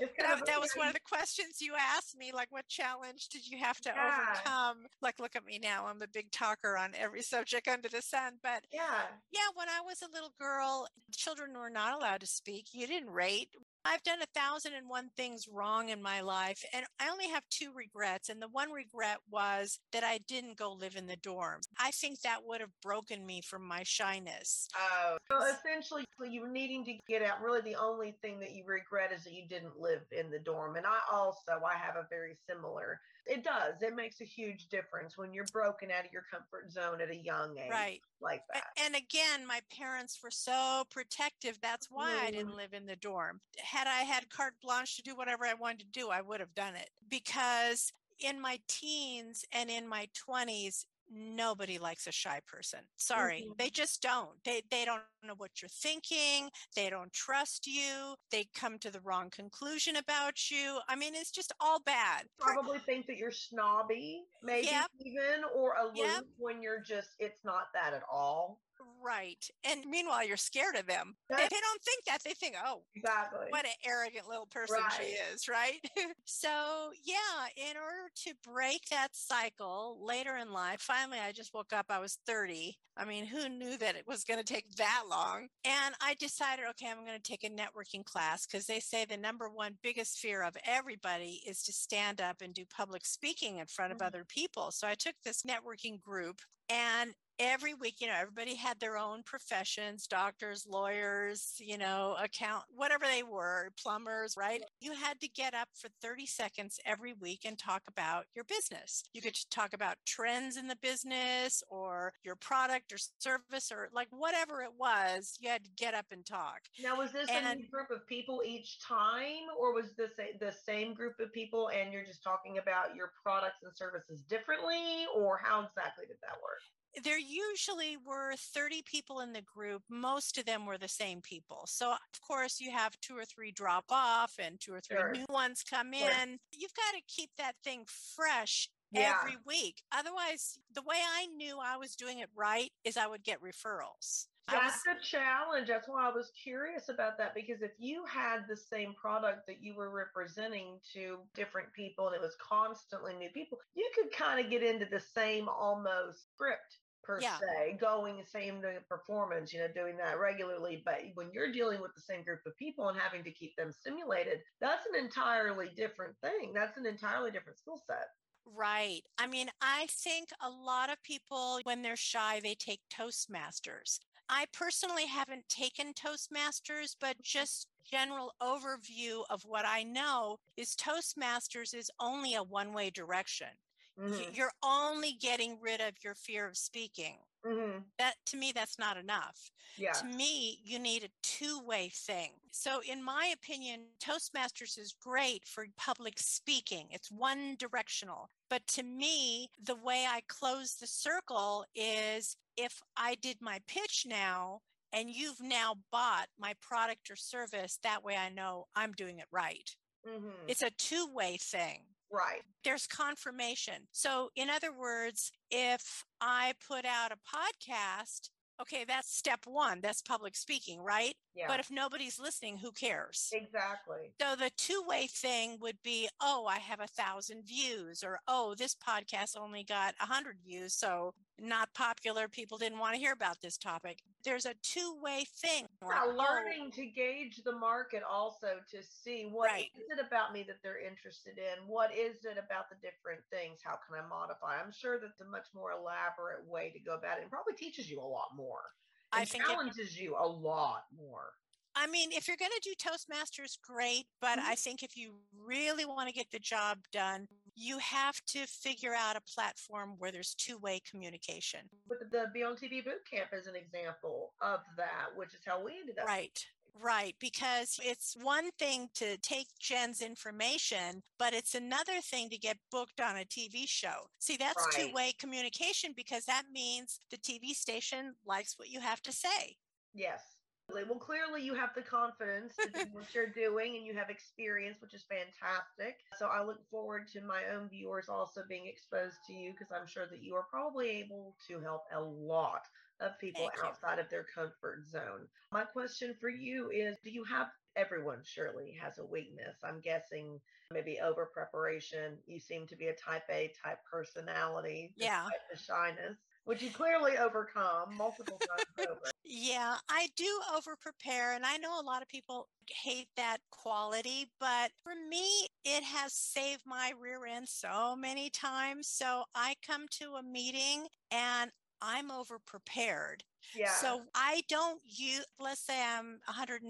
it's 0.00 0.12
kind 0.18 0.30
That, 0.30 0.40
of 0.40 0.46
that 0.46 0.60
was 0.60 0.70
one 0.74 0.88
of 0.88 0.94
the 0.94 1.00
questions 1.00 1.60
you 1.60 1.74
asked 1.78 2.16
me. 2.16 2.32
Like, 2.32 2.50
what 2.50 2.66
challenge 2.68 3.28
did 3.28 3.46
you 3.46 3.58
have 3.58 3.80
to 3.82 3.90
Yeah. 3.94 4.08
overcome? 4.08 4.86
Like, 5.00 5.20
look 5.20 5.36
at 5.36 5.44
me 5.44 5.58
now. 5.62 5.86
I'm 5.86 6.02
a 6.02 6.08
big 6.08 6.30
talker 6.32 6.76
on 6.76 6.94
every 6.96 7.22
subject 7.22 7.68
under 7.68 7.88
the 7.88 8.02
sun. 8.02 8.38
But 8.42 8.64
yeah. 8.72 9.06
Yeah, 9.32 9.48
when 9.54 9.68
I 9.68 9.80
was 9.84 10.02
a 10.02 10.10
little 10.12 10.32
girl, 10.40 10.88
children 11.12 11.52
were 11.56 11.70
not 11.70 11.94
allowed 11.94 12.20
to 12.20 12.26
speak. 12.26 12.66
You 12.72 12.86
didn't 12.86 13.10
rate. 13.10 13.50
I've 13.88 14.02
done 14.02 14.18
a 14.20 14.38
thousand 14.38 14.74
and 14.74 14.86
one 14.86 15.08
things 15.16 15.48
wrong 15.48 15.88
in 15.88 16.02
my 16.02 16.20
life, 16.20 16.62
and 16.74 16.84
I 17.00 17.08
only 17.08 17.28
have 17.28 17.42
two 17.48 17.72
regrets. 17.74 18.28
And 18.28 18.40
the 18.40 18.48
one 18.48 18.70
regret 18.70 19.16
was 19.30 19.78
that 19.92 20.04
I 20.04 20.18
didn't 20.28 20.58
go 20.58 20.74
live 20.74 20.94
in 20.94 21.06
the 21.06 21.16
dorms. 21.16 21.68
I 21.78 21.90
think 21.92 22.20
that 22.20 22.44
would 22.44 22.60
have 22.60 22.78
broken 22.82 23.24
me 23.24 23.40
from 23.40 23.66
my 23.66 23.82
shyness. 23.84 24.68
Oh, 24.76 25.16
so 25.30 25.38
essentially, 25.42 26.04
you 26.28 26.42
were 26.42 26.50
needing 26.50 26.84
to 26.84 26.98
get 27.08 27.22
out. 27.22 27.40
Really, 27.42 27.62
the 27.62 27.76
only 27.76 28.14
thing 28.20 28.38
that 28.40 28.52
you 28.52 28.64
regret 28.66 29.10
is 29.10 29.24
that 29.24 29.32
you 29.32 29.48
didn't 29.48 29.80
live 29.80 30.02
in 30.12 30.30
the 30.30 30.38
dorm. 30.38 30.76
And 30.76 30.84
I 30.84 30.98
also, 31.10 31.62
I 31.66 31.78
have 31.78 31.96
a 31.96 32.06
very 32.10 32.36
similar. 32.46 33.00
It 33.24 33.44
does. 33.44 33.82
It 33.82 33.94
makes 33.94 34.20
a 34.20 34.24
huge 34.24 34.68
difference 34.68 35.16
when 35.16 35.32
you're 35.32 35.46
broken 35.52 35.90
out 35.90 36.04
of 36.04 36.12
your 36.12 36.24
comfort 36.30 36.72
zone 36.72 37.00
at 37.00 37.10
a 37.10 37.16
young 37.16 37.58
age, 37.58 37.70
Right. 37.70 38.00
Like 38.20 38.42
that. 38.52 38.64
And 38.84 38.94
again, 38.94 39.46
my 39.46 39.60
parents 39.76 40.18
were 40.22 40.30
so 40.30 40.84
protective. 40.90 41.58
That's 41.62 41.88
why 41.90 42.14
I 42.22 42.30
didn't 42.30 42.48
mm-hmm. 42.48 42.56
live 42.56 42.72
in 42.72 42.86
the 42.86 42.96
dorm. 42.96 43.40
Had 43.58 43.86
I 43.86 44.02
had 44.02 44.30
carte 44.30 44.54
blanche 44.62 44.96
to 44.96 45.02
do 45.02 45.16
whatever 45.16 45.44
I 45.46 45.54
wanted 45.54 45.80
to 45.80 46.00
do, 46.00 46.10
I 46.10 46.20
would 46.20 46.40
have 46.40 46.54
done 46.54 46.74
it. 46.74 46.90
Because 47.08 47.92
in 48.20 48.40
my 48.40 48.58
teens 48.68 49.44
and 49.52 49.70
in 49.70 49.86
my 49.88 50.08
20s, 50.28 50.84
nobody 51.10 51.78
likes 51.78 52.06
a 52.06 52.12
shy 52.12 52.40
person. 52.46 52.80
Sorry. 52.96 53.42
Mhm. 53.48 53.56
They 53.58 53.70
just 53.70 54.02
don't. 54.02 54.42
They 54.44 54.62
they 54.70 54.84
don't 54.84 55.02
know 55.22 55.34
what 55.36 55.60
you're 55.62 55.68
thinking. 55.68 56.50
They 56.74 56.90
don't 56.90 57.12
trust 57.12 57.66
you. 57.66 58.14
They 58.30 58.46
come 58.54 58.78
to 58.80 58.90
the 58.90 59.00
wrong 59.00 59.30
conclusion 59.30 59.96
about 59.96 60.50
you. 60.50 60.80
I 60.88 60.96
mean, 60.96 61.14
it's 61.14 61.30
just 61.30 61.52
all 61.60 61.80
bad. 61.80 62.26
Probably 62.38 62.78
think 62.80 63.06
that 63.06 63.16
you're 63.16 63.32
snobby, 63.32 64.24
maybe 64.42 64.66
Yep. 64.68 64.90
even, 65.00 65.44
or 65.54 65.74
aloof 65.76 65.96
Yep. 65.96 66.24
when 66.36 66.62
you're 66.62 66.80
just. 66.80 67.10
It's 67.18 67.42
not 67.44 67.72
that 67.74 67.92
at 67.94 68.02
all. 68.10 68.60
Right. 69.02 69.44
And 69.64 69.84
meanwhile, 69.86 70.26
you're 70.26 70.36
scared 70.36 70.74
of 70.76 70.86
them. 70.86 71.16
They, 71.28 71.36
That's- 71.36 71.50
they 71.50 71.60
don't 71.60 71.82
think 71.82 72.04
that. 72.06 72.18
They 72.24 72.32
think, 72.34 72.56
oh, 72.64 72.82
Exactly. 72.94 73.46
what 73.50 73.64
an 73.64 73.72
arrogant 73.84 74.28
little 74.28 74.46
person 74.46 74.78
she 74.98 75.04
is, 75.32 75.48
right? 75.48 75.80
so, 76.26 76.90
yeah, 77.04 77.46
in 77.56 77.76
order 77.76 78.10
to 78.26 78.34
break 78.44 78.82
that 78.90 79.08
cycle 79.12 79.98
later 80.04 80.36
in 80.36 80.52
life, 80.52 80.80
finally, 80.80 81.18
I 81.18 81.32
just 81.32 81.54
woke 81.54 81.72
up. 81.72 81.86
I 81.88 81.98
was 82.00 82.18
30. 82.26 82.76
I 82.96 83.04
mean, 83.04 83.26
who 83.26 83.48
knew 83.48 83.76
that 83.78 83.94
it 83.94 84.04
was 84.08 84.24
going 84.24 84.38
to 84.40 84.44
take 84.52 84.74
that 84.76 85.04
long? 85.08 85.46
And 85.64 85.94
I 86.02 86.14
decided, 86.18 86.64
okay, 86.70 86.90
I'm 86.90 87.06
going 87.06 87.16
to 87.16 87.22
take 87.22 87.44
a 87.44 87.48
networking 87.50 88.04
class 88.04 88.44
because 88.46 88.66
they 88.66 88.80
say 88.80 89.04
the 89.04 89.16
number 89.16 89.48
one 89.48 89.78
biggest 89.82 90.18
fear 90.18 90.42
of 90.42 90.56
everybody 90.66 91.40
is 91.46 91.62
to 91.62 91.72
stand 91.72 92.20
up 92.20 92.42
and 92.42 92.52
do 92.52 92.64
public 92.66 93.06
speaking 93.06 93.58
in 93.58 93.66
front 93.66 93.92
of 93.92 93.98
Mhm. 93.98 94.06
other 94.06 94.24
people. 94.24 94.72
So 94.72 94.88
I 94.88 94.94
took 94.96 95.14
this 95.24 95.42
networking 95.44 96.00
group 96.00 96.40
and 96.68 97.14
every 97.38 97.74
week, 97.74 97.96
you 98.00 98.06
know, 98.06 98.16
everybody 98.18 98.54
had 98.54 98.80
their 98.80 98.96
own 98.96 99.22
professions, 99.24 100.06
doctors, 100.06 100.66
lawyers, 100.68 101.54
you 101.58 101.78
know, 101.78 102.16
account, 102.20 102.64
whatever 102.68 103.04
they 103.06 103.22
were, 103.22 103.70
plumbers, 103.80 104.34
right? 104.36 104.62
You 104.80 104.92
had 104.92 105.20
to 105.20 105.28
get 105.28 105.54
up 105.54 105.68
for 105.74 105.88
30 106.02 106.26
seconds 106.26 106.80
every 106.84 107.14
week 107.14 107.40
and 107.44 107.58
talk 107.58 107.82
about 107.88 108.24
your 108.34 108.44
business. 108.44 109.04
You 109.12 109.22
could 109.22 109.36
talk 109.50 109.72
about 109.72 109.96
trends 110.06 110.56
in 110.56 110.66
the 110.66 110.76
business 110.82 111.62
or 111.68 112.12
your 112.24 112.36
product 112.36 112.92
or 112.92 112.98
service 113.18 113.70
or 113.70 113.88
like 113.92 114.08
whatever 114.10 114.62
it 114.62 114.72
was, 114.76 115.36
you 115.40 115.48
had 115.48 115.64
to 115.64 115.70
get 115.76 115.94
up 115.94 116.06
and 116.10 116.26
talk. 116.26 116.60
Now, 116.82 116.96
was 116.96 117.12
this 117.12 117.28
a 117.30 117.54
new 117.54 117.68
group 117.70 117.90
of 117.90 118.06
people 118.06 118.42
each 118.44 118.80
time, 118.80 119.46
or 119.58 119.72
was 119.72 119.92
this 119.96 120.10
a, 120.18 120.36
the 120.38 120.52
same 120.52 120.94
group 120.94 121.20
of 121.20 121.32
people 121.32 121.70
and 121.70 121.92
you're 121.92 122.04
just 122.04 122.22
talking 122.22 122.58
about 122.58 122.96
your 122.96 123.12
products 123.22 123.62
and 123.62 123.72
services 123.74 124.22
differently, 124.22 125.06
or 125.14 125.40
how 125.42 125.60
exactly 125.60 126.04
did 126.06 126.16
that 126.22 126.36
work? 126.42 126.57
There 127.02 127.18
usually 127.18 127.96
were 127.96 128.34
30 128.36 128.82
people 128.82 129.20
in 129.20 129.32
the 129.32 129.42
group. 129.42 129.82
Most 129.88 130.38
of 130.38 130.46
them 130.46 130.66
were 130.66 130.78
the 130.78 130.88
same 130.88 131.20
people. 131.20 131.64
So, 131.66 131.92
of 131.92 132.20
course, 132.20 132.60
you 132.60 132.70
have 132.72 132.98
two 133.00 133.16
or 133.16 133.24
three 133.24 133.52
drop 133.52 133.84
off 133.90 134.34
and 134.38 134.60
two 134.60 134.74
or 134.74 134.80
three 134.80 134.96
Sure. 134.96 135.12
new 135.12 135.26
ones 135.28 135.62
come 135.62 135.92
in. 135.94 136.40
You've 136.52 136.74
got 136.74 136.92
to 136.92 137.02
keep 137.06 137.30
that 137.36 137.56
thing 137.62 137.84
fresh 137.86 138.70
Yeah. 138.90 139.18
every 139.20 139.36
week. 139.44 139.82
Otherwise, 139.92 140.58
the 140.70 140.82
way 140.82 140.96
I 141.04 141.26
knew 141.26 141.58
I 141.58 141.76
was 141.76 141.94
doing 141.94 142.18
it 142.20 142.30
right 142.34 142.72
is 142.84 142.96
I 142.96 143.06
would 143.06 143.22
get 143.22 143.40
referrals. 143.42 144.27
Was, 144.52 144.82
That's 144.84 144.86
a 144.86 145.04
challenge. 145.04 145.68
That's 145.68 145.88
why 145.88 146.08
I 146.08 146.12
was 146.12 146.30
curious 146.42 146.88
about 146.88 147.18
that 147.18 147.34
because 147.34 147.62
if 147.62 147.72
you 147.78 148.04
had 148.06 148.46
the 148.48 148.56
same 148.56 148.94
product 148.94 149.46
that 149.46 149.62
you 149.62 149.74
were 149.74 149.90
representing 149.90 150.80
to 150.94 151.18
different 151.34 151.72
people 151.72 152.06
and 152.06 152.16
it 152.16 152.20
was 152.20 152.36
constantly 152.40 153.14
new 153.14 153.30
people, 153.30 153.58
you 153.74 153.90
could 153.94 154.10
kind 154.12 154.44
of 154.44 154.50
get 154.50 154.62
into 154.62 154.86
the 154.86 155.00
same 155.00 155.48
almost 155.48 156.30
script 156.34 156.78
per 157.02 157.20
Yeah. 157.20 157.38
se, 157.38 157.78
going 157.80 158.18
the 158.18 158.24
same 158.24 158.62
performance, 158.88 159.52
you 159.52 159.60
know, 159.60 159.68
doing 159.68 159.96
that 159.96 160.18
regularly. 160.18 160.82
But 160.84 161.00
when 161.14 161.30
you're 161.32 161.52
dealing 161.52 161.80
with 161.80 161.94
the 161.94 162.02
same 162.02 162.22
group 162.22 162.40
of 162.46 162.56
people 162.56 162.88
and 162.88 162.98
having 162.98 163.24
to 163.24 163.30
keep 163.32 163.56
them 163.56 163.72
stimulated, 163.72 164.42
that's 164.60 164.86
an 164.86 164.94
entirely 164.94 165.70
different 165.70 166.16
thing. 166.20 166.52
That's 166.52 166.76
an 166.76 166.86
entirely 166.86 167.30
different 167.30 167.58
skill 167.58 167.82
set. 167.86 168.08
Right. 168.44 169.02
I 169.18 169.26
mean, 169.26 169.50
I 169.60 169.86
think 169.90 170.30
a 170.40 170.48
lot 170.48 170.90
of 170.90 171.02
people, 171.02 171.60
when 171.64 171.82
they're 171.82 171.96
shy, 171.96 172.40
they 172.40 172.54
take 172.54 172.80
Toastmasters. 172.88 174.00
I 174.28 174.46
personally 174.52 175.06
haven't 175.06 175.48
taken 175.48 175.92
Toastmasters, 175.92 176.96
but 176.98 177.20
just 177.20 177.68
general 177.84 178.34
overview 178.40 179.24
of 179.28 179.44
what 179.44 179.66
I 179.66 179.82
know 179.82 180.38
is 180.56 180.76
Toastmasters 180.76 181.74
is 181.74 181.90
only 181.98 182.34
a 182.34 182.42
one 182.42 182.72
way 182.72 182.90
direction. 182.90 183.58
Mhm, 183.96 184.34
You're 184.34 184.52
only 184.62 185.12
getting 185.12 185.60
rid 185.60 185.80
of 185.80 186.02
your 186.04 186.14
fear 186.14 186.46
of 186.46 186.56
speaking. 186.58 187.26
Mhm, 187.48 187.84
That 187.98 188.14
to 188.26 188.36
me, 188.36 188.52
that's 188.52 188.78
not 188.78 188.96
enough. 188.96 189.50
Yeah. 189.76 189.92
To 189.94 190.06
me, 190.06 190.60
you 190.64 190.78
need 190.78 191.04
a 191.04 191.08
two 191.22 191.60
way 191.60 191.88
thing. 191.88 192.32
So, 192.52 192.80
in 192.82 193.02
my 193.02 193.26
opinion, 193.34 193.86
Toastmasters 194.00 194.78
is 194.78 194.92
great 195.00 195.46
for 195.46 195.66
public 195.76 196.18
speaking, 196.18 196.88
it's 196.90 197.10
one 197.10 197.56
directional. 197.58 198.30
But 198.50 198.66
to 198.68 198.82
me, 198.84 199.50
the 199.62 199.76
way 199.76 200.06
I 200.08 200.22
close 200.28 200.76
the 200.76 200.86
circle 200.86 201.64
is 201.74 202.36
if 202.56 202.80
I 202.96 203.16
did 203.16 203.42
my 203.42 203.60
pitch 203.66 204.06
now 204.08 204.62
and 204.92 205.10
you've 205.10 205.40
now 205.40 205.76
bought 205.92 206.28
my 206.38 206.54
product 206.62 207.10
or 207.10 207.16
service, 207.16 207.78
that 207.82 208.02
way 208.04 208.16
I 208.16 208.30
know 208.30 208.66
I'm 208.76 208.92
doing 208.92 209.18
it 209.18 209.26
right. 209.32 209.74
mhm, 210.04 210.34
It's 210.48 210.62
a 210.62 210.70
two 210.70 211.06
way 211.12 211.36
thing 211.38 211.84
Right. 212.10 212.42
there's 212.64 212.86
confirmation. 212.86 213.88
So, 213.92 214.30
in 214.34 214.48
other 214.48 214.72
words, 214.72 215.30
if 215.50 216.04
I 216.20 216.54
put 216.66 216.84
out 216.86 217.12
a 217.12 217.16
podcast, 217.16 218.30
okay, 218.60 218.84
that's 218.86 219.14
step 219.14 219.40
one, 219.46 219.80
that's 219.82 220.00
public 220.02 220.34
speaking, 220.34 220.80
right? 220.80 221.14
Yeah. 221.38 221.46
But 221.46 221.60
if 221.60 221.70
nobody's 221.70 222.18
listening, 222.18 222.56
who 222.58 222.72
cares? 222.72 223.30
exactly. 223.32 224.10
So 224.20 224.34
the 224.34 224.50
two-way 224.56 225.06
thing 225.06 225.58
would 225.60 225.78
be, 225.84 226.08
oh, 226.20 226.46
I 226.48 226.58
have 226.58 226.80
a 226.80 226.88
thousand 226.88 227.46
views, 227.46 228.02
or 228.02 228.18
oh, 228.26 228.56
this 228.58 228.74
podcast 228.74 229.36
only 229.40 229.62
got 229.62 229.94
a 230.00 230.06
hundred 230.06 230.38
views, 230.44 230.74
so 230.74 231.14
not 231.40 231.72
popular. 231.74 232.26
People 232.26 232.58
didn't 232.58 232.80
want 232.80 232.94
to 232.94 232.98
hear 233.00 233.12
about 233.12 233.40
this 233.40 233.56
topic. 233.56 234.00
There's 234.24 234.46
a 234.46 234.54
two-way 234.64 235.26
thing. 235.36 235.66
like, 235.80 235.94
Yeah, 235.94 236.02
oh, 236.06 236.16
learning 236.16 236.72
to 236.72 236.86
gauge 236.86 237.40
the 237.44 237.52
market 237.52 238.02
also 238.02 238.58
to 238.72 238.82
see 238.82 239.28
what 239.30 239.46
Right. 239.46 239.70
is 239.76 239.96
it 239.96 240.04
about 240.04 240.32
me 240.32 240.42
that 240.42 240.56
they're 240.64 240.84
interested 240.84 241.38
in? 241.38 241.68
What 241.68 241.94
is 241.94 242.24
it 242.24 242.36
about 242.36 242.68
the 242.68 242.74
different 242.82 243.20
things? 243.30 243.60
How 243.62 243.78
can 243.86 243.94
I 244.02 244.06
modify? 244.08 244.60
I'm 244.60 244.72
sure 244.72 244.98
that's 244.98 245.20
a 245.20 245.24
much 245.26 245.46
more 245.54 245.70
elaborate 245.70 246.44
way 246.48 246.70
to 246.70 246.80
go 246.80 246.96
about 246.96 247.18
it 247.18 247.22
and 247.22 247.30
probably 247.30 247.54
teaches 247.54 247.88
you 247.88 248.00
a 248.00 248.02
lot 248.02 248.34
more. 248.34 248.62
I 249.12 249.24
think 249.24 249.44
it 249.44 249.48
challenges 249.48 249.98
you 249.98 250.16
a 250.18 250.26
lot 250.26 250.84
more. 250.96 251.32
I 251.74 251.86
mean, 251.86 252.10
if 252.10 252.26
you're 252.26 252.36
going 252.36 252.50
to 252.50 252.60
do 252.60 252.74
Toastmasters, 252.74 253.56
great. 253.62 254.06
But 254.20 254.38
Mhm. 254.38 254.42
I 254.42 254.54
think 254.56 254.82
if 254.82 254.96
you 254.96 255.24
really 255.32 255.84
want 255.84 256.08
to 256.08 256.12
get 256.12 256.30
the 256.30 256.40
job 256.40 256.88
done, 256.90 257.28
you 257.54 257.78
have 257.78 258.20
to 258.26 258.46
figure 258.46 258.94
out 258.94 259.16
a 259.16 259.20
platform 259.20 259.96
where 259.98 260.10
there's 260.10 260.34
two 260.34 260.58
way 260.58 260.80
communication. 260.80 261.70
But 261.86 262.10
the 262.10 262.30
Beyond 262.32 262.58
TV 262.58 262.80
boot 262.80 263.04
camp 263.08 263.32
is 263.32 263.46
an 263.46 263.54
example 263.54 264.34
of 264.40 264.60
that, 264.76 265.14
which 265.14 265.34
is 265.34 265.44
how 265.44 265.62
we 265.62 265.78
ended 265.78 265.98
up. 265.98 266.06
Right. 266.06 266.44
Right, 266.80 267.16
because 267.18 267.80
it's 267.82 268.14
one 268.22 268.50
thing 268.52 268.88
to 268.94 269.16
take 269.18 269.48
Jen's 269.58 270.00
information, 270.00 271.02
but 271.18 271.34
it's 271.34 271.54
another 271.54 272.00
thing 272.00 272.30
to 272.30 272.38
get 272.38 272.56
booked 272.70 273.00
on 273.00 273.16
a 273.16 273.24
TV 273.24 273.66
show. 273.66 274.10
See, 274.20 274.36
that's 274.36 274.64
Right. 274.76 274.86
two 274.88 274.92
way 274.92 275.12
communication 275.18 275.92
because 275.96 276.24
that 276.26 276.44
means 276.52 277.00
the 277.10 277.18
TV 277.18 277.52
station 277.52 278.14
likes 278.24 278.58
what 278.58 278.68
you 278.68 278.80
have 278.80 279.02
to 279.02 279.12
say. 279.12 279.56
Yes. 279.92 280.37
Well, 280.70 280.98
clearly 280.98 281.42
you 281.42 281.54
have 281.54 281.74
the 281.74 281.82
confidence 281.82 282.54
to 282.58 282.70
do 282.70 282.84
what 282.92 283.14
you're 283.14 283.30
doing 283.32 283.76
and 283.76 283.86
you 283.86 283.94
have 283.94 284.10
experience, 284.10 284.80
which 284.80 284.94
is 284.94 285.04
fantastic. 285.04 285.96
So 286.18 286.26
I 286.26 286.42
look 286.44 286.60
forward 286.70 287.08
to 287.08 287.20
my 287.20 287.44
own 287.54 287.68
viewers 287.68 288.08
also 288.08 288.42
being 288.48 288.66
exposed 288.66 289.16
to 289.26 289.32
you 289.32 289.52
because 289.52 289.72
I'm 289.72 289.86
sure 289.86 290.06
that 290.08 290.22
you 290.22 290.34
are 290.34 290.46
probably 290.50 290.88
able 290.90 291.34
to 291.48 291.60
help 291.60 291.82
a 291.92 292.00
lot 292.00 292.62
of 293.00 293.18
people 293.20 293.40
Thank 293.40 293.54
you. 293.56 293.62
outside 293.64 293.98
of 293.98 294.10
their 294.10 294.24
comfort 294.24 294.86
zone. 294.88 295.28
My 295.52 295.64
question 295.64 296.14
for 296.20 296.28
you 296.28 296.70
is 296.70 296.96
do 297.02 297.10
you 297.10 297.24
have 297.24 297.48
everyone 297.76 298.22
surely 298.24 298.72
has 298.80 298.98
a 298.98 299.04
weakness? 299.04 299.56
I'm 299.64 299.80
guessing 299.80 300.40
maybe 300.70 300.98
over 301.00 301.26
preparation. 301.32 302.18
You 302.26 302.40
seem 302.40 302.66
to 302.68 302.76
be 302.76 302.88
a 302.88 302.94
type 302.94 303.22
A 303.30 303.52
type 303.64 303.78
personality, 303.90 304.92
Yeah. 304.96 305.28
the 305.50 305.56
shyness, 305.56 306.18
which 306.48 306.62
you 306.62 306.70
clearly 306.70 307.18
overcome 307.18 307.94
multiple 307.94 308.38
times 308.38 308.88
over. 308.90 309.10
Yeah, 309.22 309.74
I 309.90 310.08
do 310.16 310.40
over 310.56 310.76
prepare, 310.80 311.34
and 311.34 311.44
I 311.44 311.58
know 311.58 311.78
a 311.78 311.84
lot 311.84 312.00
of 312.00 312.08
people 312.08 312.48
hate 312.82 313.08
that 313.18 313.38
quality, 313.50 314.30
but 314.40 314.70
for 314.82 314.94
me, 315.10 315.46
it 315.66 315.84
has 315.84 316.14
saved 316.14 316.62
my 316.64 316.92
rear 316.98 317.26
end 317.26 317.46
so 317.46 317.94
many 317.94 318.30
times. 318.30 318.88
So 318.88 319.24
I 319.34 319.56
come 319.66 319.84
to 320.00 320.14
a 320.14 320.22
meeting 320.22 320.86
and 321.10 321.50
I'm 321.82 322.10
over 322.10 322.38
prepared. 322.38 323.22
Yeah. 323.54 323.74
So 323.74 324.00
I 324.14 324.40
don't 324.48 324.80
use, 324.86 325.26
let's 325.38 325.66
say 325.66 325.78
I'm 325.82 326.18
110% 326.30 326.62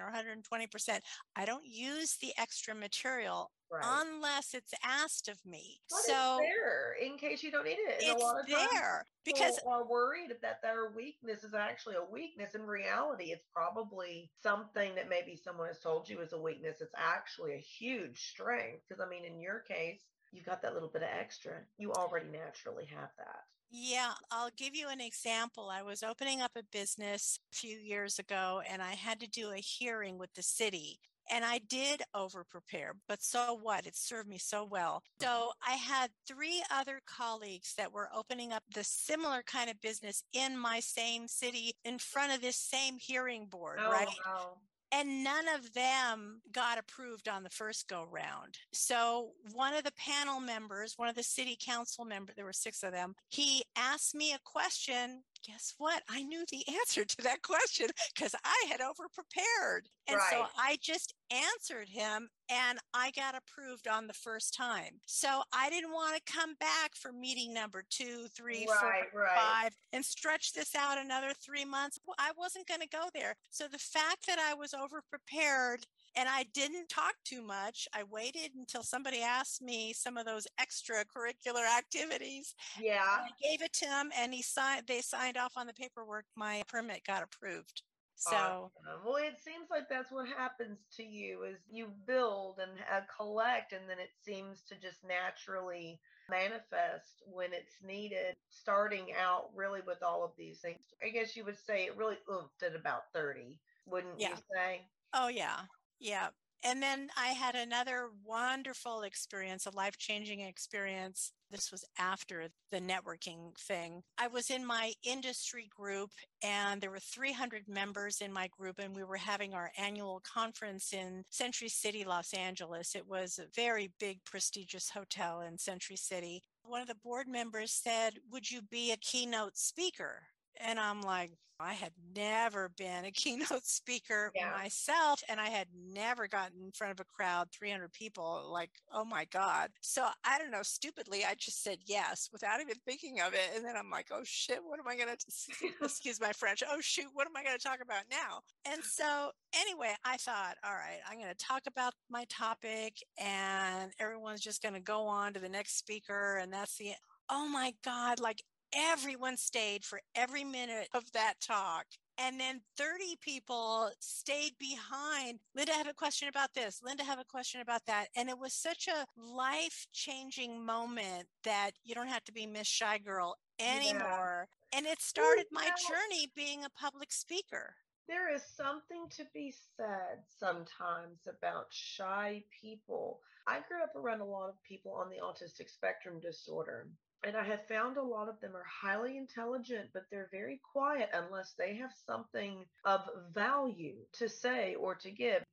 or 0.00 0.12
120%, 0.12 0.98
I 1.34 1.44
don't 1.46 1.66
use 1.66 2.18
the 2.20 2.32
extra 2.36 2.74
material 2.74 3.50
right. 3.70 3.82
unless 3.84 4.54
it's 4.54 4.72
asked 4.84 5.28
of 5.28 5.38
me. 5.44 5.80
But 5.90 6.00
so 6.00 6.38
it's 6.40 6.50
there 6.50 6.96
in 7.04 7.18
case 7.18 7.42
you 7.42 7.50
don't 7.50 7.64
need 7.64 7.78
it. 7.78 8.02
And 8.02 8.12
it's 8.12 8.22
a 8.22 8.24
lot 8.24 8.40
of 8.40 8.46
there 8.46 9.04
because 9.24 9.56
people 9.56 9.72
are 9.72 9.86
worried 9.86 10.32
that 10.42 10.62
their 10.62 10.90
weakness 10.94 11.44
is 11.44 11.54
actually 11.54 11.96
a 11.96 12.12
weakness. 12.12 12.54
In 12.54 12.62
reality, 12.62 13.26
it's 13.26 13.46
probably 13.54 14.30
something 14.42 14.94
that 14.94 15.08
maybe 15.08 15.36
someone 15.36 15.68
has 15.68 15.78
told 15.78 16.08
you 16.08 16.20
is 16.20 16.32
a 16.32 16.38
weakness. 16.38 16.80
It's 16.80 16.94
actually 16.96 17.54
a 17.54 17.58
huge 17.58 18.30
strength. 18.30 18.82
Because 18.88 19.04
I 19.04 19.08
mean, 19.08 19.24
in 19.24 19.40
your 19.40 19.60
case, 19.60 20.02
you 20.32 20.42
got 20.42 20.62
that 20.62 20.74
little 20.74 20.90
bit 20.90 21.02
of 21.02 21.08
extra. 21.18 21.52
You 21.78 21.92
already 21.92 22.26
naturally 22.28 22.84
have 22.86 23.10
that. 23.18 23.44
Yeah, 23.70 24.12
I'll 24.30 24.50
give 24.56 24.76
you 24.76 24.88
an 24.88 25.00
example. 25.00 25.68
I 25.70 25.82
was 25.82 26.02
opening 26.02 26.40
up 26.40 26.52
a 26.56 26.62
business 26.62 27.38
a 27.52 27.56
few 27.56 27.76
years 27.76 28.18
ago 28.18 28.62
and 28.68 28.80
I 28.80 28.92
had 28.94 29.18
to 29.20 29.26
do 29.28 29.50
a 29.50 29.56
hearing 29.56 30.18
with 30.18 30.32
the 30.34 30.42
city. 30.42 31.00
And 31.30 31.44
I 31.44 31.58
did 31.68 32.02
over 32.14 32.44
prepare, 32.44 32.94
but 33.08 33.22
so 33.22 33.58
what? 33.60 33.86
It 33.86 33.96
served 33.96 34.28
me 34.28 34.38
so 34.38 34.64
well. 34.64 35.02
So 35.20 35.50
I 35.66 35.72
had 35.74 36.10
three 36.26 36.62
other 36.72 37.00
colleagues 37.06 37.74
that 37.76 37.92
were 37.92 38.08
opening 38.14 38.52
up 38.52 38.62
the 38.74 38.84
similar 38.84 39.42
kind 39.42 39.68
of 39.70 39.80
business 39.80 40.22
in 40.32 40.56
my 40.56 40.80
same 40.80 41.26
city 41.28 41.74
in 41.84 41.98
front 41.98 42.32
of 42.34 42.40
this 42.42 42.56
same 42.56 42.98
hearing 42.98 43.46
board, 43.46 43.78
Oh, 43.82 43.90
right? 43.90 44.08
wow. 44.26 44.58
and 44.92 45.24
none 45.24 45.46
of 45.48 45.72
them 45.74 46.40
got 46.52 46.78
approved 46.78 47.28
on 47.28 47.42
the 47.42 47.50
first 47.50 47.88
go 47.88 48.06
round. 48.10 48.56
So 48.72 49.32
one 49.52 49.74
of 49.74 49.82
the 49.82 49.92
panel 49.92 50.38
members, 50.40 50.94
one 50.96 51.08
of 51.08 51.16
the 51.16 51.24
city 51.24 51.56
council 51.60 52.04
members, 52.04 52.36
there 52.36 52.44
were 52.44 52.52
six 52.52 52.82
of 52.84 52.92
them, 52.92 53.14
he 53.28 53.64
asked 53.76 54.14
me 54.14 54.32
a 54.32 54.38
question. 54.44 55.22
Guess 55.46 55.74
what? 55.78 56.02
I 56.10 56.22
knew 56.22 56.44
the 56.50 56.64
answer 56.80 57.04
to 57.04 57.22
that 57.22 57.42
question 57.42 57.86
because 58.14 58.34
I 58.44 58.64
had 58.68 58.80
over 58.80 59.04
prepared. 59.14 59.88
And 60.08 60.18
so 60.30 60.46
I 60.58 60.76
just 60.80 61.14
answered 61.30 61.88
him 61.88 62.28
and 62.50 62.78
I 62.94 63.10
got 63.12 63.36
approved 63.36 63.86
on 63.86 64.06
the 64.06 64.12
first 64.12 64.54
time. 64.54 65.00
So 65.06 65.42
I 65.52 65.70
didn't 65.70 65.92
want 65.92 66.16
to 66.16 66.32
come 66.32 66.54
back 66.58 66.94
for 66.94 67.12
meeting 67.12 67.52
number 67.54 67.84
two, 67.90 68.26
three, 68.36 68.66
four, 68.66 68.74
Right, 68.74 69.04
right. 69.14 69.36
five 69.36 69.76
and 69.92 70.04
stretch 70.04 70.52
this 70.52 70.74
out 70.74 70.98
another 70.98 71.32
three 71.44 71.64
months. 71.64 71.98
I 72.18 72.30
wasn't 72.36 72.66
going 72.66 72.80
to 72.80 72.88
go 72.88 73.08
there. 73.14 73.34
So 73.50 73.66
the 73.70 73.78
fact 73.78 74.26
that 74.26 74.38
I 74.38 74.54
was 74.54 74.74
over 74.74 75.02
prepared 75.08 75.86
and 76.16 76.28
I 76.28 76.44
didn't 76.54 76.88
talk 76.88 77.14
too 77.24 77.42
much, 77.42 77.86
I 77.94 78.02
waited 78.10 78.52
until 78.56 78.82
somebody 78.82 79.22
asked 79.22 79.62
me 79.62 79.92
some 79.92 80.16
of 80.16 80.24
those 80.24 80.46
extracurricular 80.60 81.66
activities. 81.76 82.54
Yeah. 82.80 83.02
I 83.04 83.28
gave 83.42 83.62
it 83.62 83.72
to 83.74 83.86
him 83.86 84.10
and 84.18 84.32
he 84.32 84.42
signed 84.42 84.84
they 84.86 85.00
signed 85.02 85.36
off 85.36 85.52
on 85.56 85.66
the 85.66 85.74
paperwork. 85.74 86.24
My 86.36 86.62
permit 86.68 87.02
got 87.06 87.22
approved. 87.22 87.82
So 88.18 88.34
Awesome. 88.34 88.70
well, 89.04 89.16
it 89.16 89.36
seems 89.44 89.68
like 89.70 89.90
that's 89.90 90.10
what 90.10 90.26
happens 90.26 90.78
to 90.96 91.02
you 91.02 91.42
is 91.42 91.58
you 91.70 91.88
build 92.06 92.60
and 92.60 92.72
uh, 92.90 93.02
collect, 93.14 93.72
and 93.72 93.82
then 93.86 93.98
it 93.98 94.08
seems 94.24 94.62
to 94.70 94.74
just 94.80 95.04
naturally 95.06 96.00
manifest 96.30 97.22
when 97.26 97.52
it's 97.52 97.74
needed. 97.86 98.34
Starting 98.48 99.08
out 99.22 99.50
really 99.54 99.82
with 99.86 100.02
all 100.02 100.24
of 100.24 100.30
these 100.38 100.60
things, 100.60 100.78
I 101.04 101.10
guess 101.10 101.36
you 101.36 101.44
would 101.44 101.58
say 101.58 101.84
it 101.84 101.96
really 101.98 102.16
oofed 102.26 102.62
at 102.66 102.74
about 102.74 103.12
thirty, 103.12 103.60
wouldn't 103.84 104.18
you 104.18 104.34
say? 104.54 104.80
Oh, 105.12 105.28
yeah. 105.28 105.60
Yeah. 105.98 106.28
And 106.64 106.82
then 106.82 107.10
I 107.16 107.28
had 107.28 107.54
another 107.54 108.08
wonderful 108.24 109.02
experience, 109.02 109.66
a 109.66 109.76
life 109.76 109.98
changing 109.98 110.40
experience. 110.40 111.32
This 111.48 111.70
was 111.70 111.84
after 111.96 112.48
the 112.72 112.80
networking 112.80 113.56
thing. 113.56 114.02
I 114.18 114.26
was 114.26 114.50
in 114.50 114.66
my 114.66 114.94
industry 115.04 115.68
group, 115.76 116.10
and 116.42 116.80
there 116.80 116.90
were 116.90 116.98
300 116.98 117.68
members 117.68 118.20
in 118.20 118.32
my 118.32 118.48
group, 118.48 118.80
and 118.80 118.96
we 118.96 119.04
were 119.04 119.16
having 119.16 119.54
our 119.54 119.70
annual 119.78 120.20
conference 120.24 120.92
in 120.92 121.22
Century 121.30 121.68
City, 121.68 122.04
Los 122.04 122.34
Angeles. 122.34 122.96
It 122.96 123.06
was 123.06 123.38
a 123.38 123.46
very 123.54 123.92
big, 124.00 124.24
prestigious 124.24 124.90
hotel 124.90 125.42
in 125.42 125.58
Century 125.58 125.96
City. 125.96 126.42
One 126.64 126.82
of 126.82 126.88
the 126.88 126.96
board 126.96 127.28
members 127.28 127.70
said, 127.70 128.14
Would 128.32 128.50
you 128.50 128.60
be 128.60 128.90
a 128.90 128.96
keynote 128.96 129.56
speaker? 129.56 130.22
And 130.60 130.78
I'm 130.78 131.00
like, 131.02 131.32
I 131.58 131.72
had 131.72 131.92
never 132.14 132.68
been 132.76 133.04
a 133.06 133.10
keynote 133.12 133.64
speaker 133.64 134.30
Yeah. 134.34 134.50
myself, 134.50 135.22
and 135.28 135.40
I 135.40 135.48
had 135.48 135.68
never 135.74 136.28
gotten 136.28 136.62
in 136.64 136.72
front 136.72 136.92
of 136.92 137.00
a 137.00 137.04
crowd, 137.04 137.48
300 137.50 137.92
people. 137.92 138.48
Like, 138.52 138.70
oh 138.92 139.04
my 139.04 139.24
God. 139.26 139.70
So 139.80 140.06
I 140.24 140.38
don't 140.38 140.50
know, 140.50 140.62
stupidly, 140.62 141.24
I 141.24 141.34
just 141.34 141.62
said 141.62 141.78
yes 141.86 142.28
without 142.32 142.60
even 142.60 142.76
thinking 142.84 143.20
of 143.20 143.32
it. 143.34 143.50
And 143.54 143.64
then 143.64 143.76
I'm 143.76 143.90
like, 143.90 144.08
oh 144.12 144.20
shit, 144.24 144.58
what 144.62 144.78
am 144.78 144.88
I 144.88 144.96
going 144.96 145.08
to, 145.16 145.66
excuse 145.82 146.20
my 146.20 146.32
French, 146.32 146.62
oh 146.68 146.80
shoot, 146.80 147.08
what 147.14 147.26
am 147.26 147.36
I 147.36 147.42
going 147.42 147.56
to 147.56 147.62
talk 147.62 147.80
about 147.82 148.04
now? 148.10 148.40
And 148.70 148.82
so 148.84 149.30
anyway, 149.54 149.94
I 150.04 150.16
thought, 150.18 150.56
all 150.64 150.74
right, 150.74 150.98
I'm 151.08 151.18
going 151.18 151.34
to 151.34 151.44
talk 151.44 151.62
about 151.66 151.94
my 152.10 152.24
topic, 152.28 153.02
and 153.18 153.92
everyone's 153.98 154.40
just 154.42 154.62
going 154.62 154.74
to 154.74 154.80
go 154.80 155.06
on 155.06 155.32
to 155.34 155.40
the 155.40 155.48
next 155.48 155.78
speaker. 155.78 156.36
And 156.36 156.52
that's 156.52 156.76
the, 156.76 156.92
oh 157.30 157.48
my 157.48 157.72
God, 157.82 158.20
like 158.20 158.42
everyone 158.74 159.36
stayed 159.36 159.84
for 159.84 160.00
every 160.14 160.44
minute 160.44 160.88
of 160.94 161.12
that 161.12 161.34
talk. 161.40 161.86
And 162.18 162.40
then 162.40 162.62
30 162.78 163.16
people 163.20 163.90
stayed 164.00 164.52
behind. 164.58 165.40
Linda, 165.54 165.72
I 165.72 165.76
have 165.76 165.86
a 165.86 165.92
question 165.92 166.28
about 166.28 166.54
this. 166.54 166.80
Linda, 166.82 167.02
I 167.02 167.06
have 167.06 167.18
a 167.18 167.24
question 167.24 167.60
about 167.60 167.82
that. 167.86 168.06
And 168.16 168.30
it 168.30 168.38
was 168.38 168.54
such 168.54 168.88
a 168.88 169.04
life 169.20 169.86
changing 169.92 170.64
moment 170.64 171.26
that 171.44 171.72
you 171.84 171.94
don't 171.94 172.08
have 172.08 172.24
to 172.24 172.32
be 172.32 172.46
Miss 172.46 172.66
Shy 172.66 172.98
Girl 172.98 173.36
anymore. 173.58 174.48
And 174.74 174.86
it 174.86 175.00
started 175.00 175.46
my 175.52 175.68
journey 175.88 176.30
being 176.34 176.64
a 176.64 176.70
public 176.70 177.12
speaker. 177.12 177.74
There 178.08 178.32
is 178.32 178.42
something 178.42 179.08
to 179.16 179.24
be 179.34 179.52
said 179.76 180.22
sometimes 180.38 181.26
about 181.28 181.66
shy 181.70 182.44
people. 182.62 183.20
I 183.48 183.60
grew 183.68 183.82
up 183.82 183.96
around 183.96 184.20
a 184.20 184.24
lot 184.24 184.48
of 184.48 184.62
people 184.62 184.92
on 184.92 185.10
the 185.10 185.16
autistic 185.16 185.68
spectrum 185.68 186.20
disorder. 186.20 186.88
And 187.26 187.36
I 187.36 187.44
have 187.44 187.66
found 187.68 187.98
a 187.98 188.02
lot 188.02 188.28
of 188.30 188.40
them 188.40 188.56
are 188.56 188.64
highly 188.64 189.18
intelligent, 189.18 189.90
but 189.92 190.04
they're 190.10 190.30
very 190.30 190.58
quiet 190.72 191.10
unless 191.12 191.54
they 191.54 191.76
have 191.76 191.92
something 191.92 192.64
of 192.84 193.10
value 193.34 194.06
to 194.14 194.28
say 194.28 194.76
or 194.76 194.94
to 194.94 195.10
give. 195.10 195.44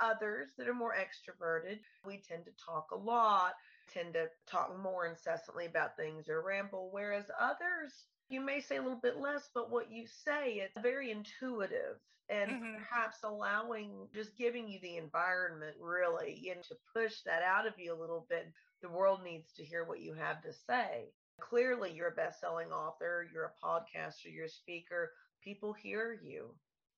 Others 0.00 0.54
that 0.56 0.68
are 0.68 0.74
more 0.74 0.96
extroverted, 0.96 1.80
we 2.06 2.22
tend 2.22 2.46
to 2.46 2.52
talk 2.52 2.92
a 2.92 2.96
lot, 2.96 3.54
tend 3.88 4.14
to 4.14 4.30
talk 4.46 4.76
more 4.78 5.06
incessantly 5.06 5.66
about 5.66 5.96
things 5.96 6.30
or 6.30 6.42
ramble, 6.42 6.90
whereas 6.90 7.30
others, 7.38 8.06
you 8.30 8.40
may 8.40 8.60
say 8.60 8.76
a 8.78 8.82
little 8.82 9.00
bit 9.00 9.18
less, 9.18 9.50
but 9.54 9.70
what 9.70 9.92
you 9.92 10.06
say, 10.06 10.54
it's 10.54 10.78
very 10.78 11.10
intuitive 11.10 12.00
and 12.30 12.56
Mhm. 12.56 12.72
perhaps 12.72 13.22
allowing, 13.24 14.08
just 14.14 14.36
giving 14.36 14.68
you 14.68 14.80
the 14.80 14.96
environment 14.96 15.76
really, 15.80 16.34
you 16.40 16.54
know, 16.54 16.62
to 16.62 16.76
push 16.94 17.22
that 17.22 17.42
out 17.42 17.66
of 17.66 17.78
you 17.78 17.92
a 17.92 18.00
little 18.00 18.26
bit. 18.30 18.52
The 18.80 18.88
world 18.90 19.22
needs 19.22 19.52
to 19.54 19.64
hear 19.64 19.84
what 19.84 20.00
you 20.00 20.14
have 20.14 20.42
to 20.42 20.52
say. 20.52 21.12
Clearly, 21.40 21.92
you're 21.92 22.08
a 22.08 22.12
best 22.12 22.40
selling 22.40 22.72
author, 22.72 23.28
you're 23.32 23.52
a 23.52 23.66
podcaster, 23.66 24.32
you're 24.32 24.46
a 24.46 24.50
speaker. 24.50 25.12
People 25.42 25.72
hear 25.72 26.18
you. 26.22 26.54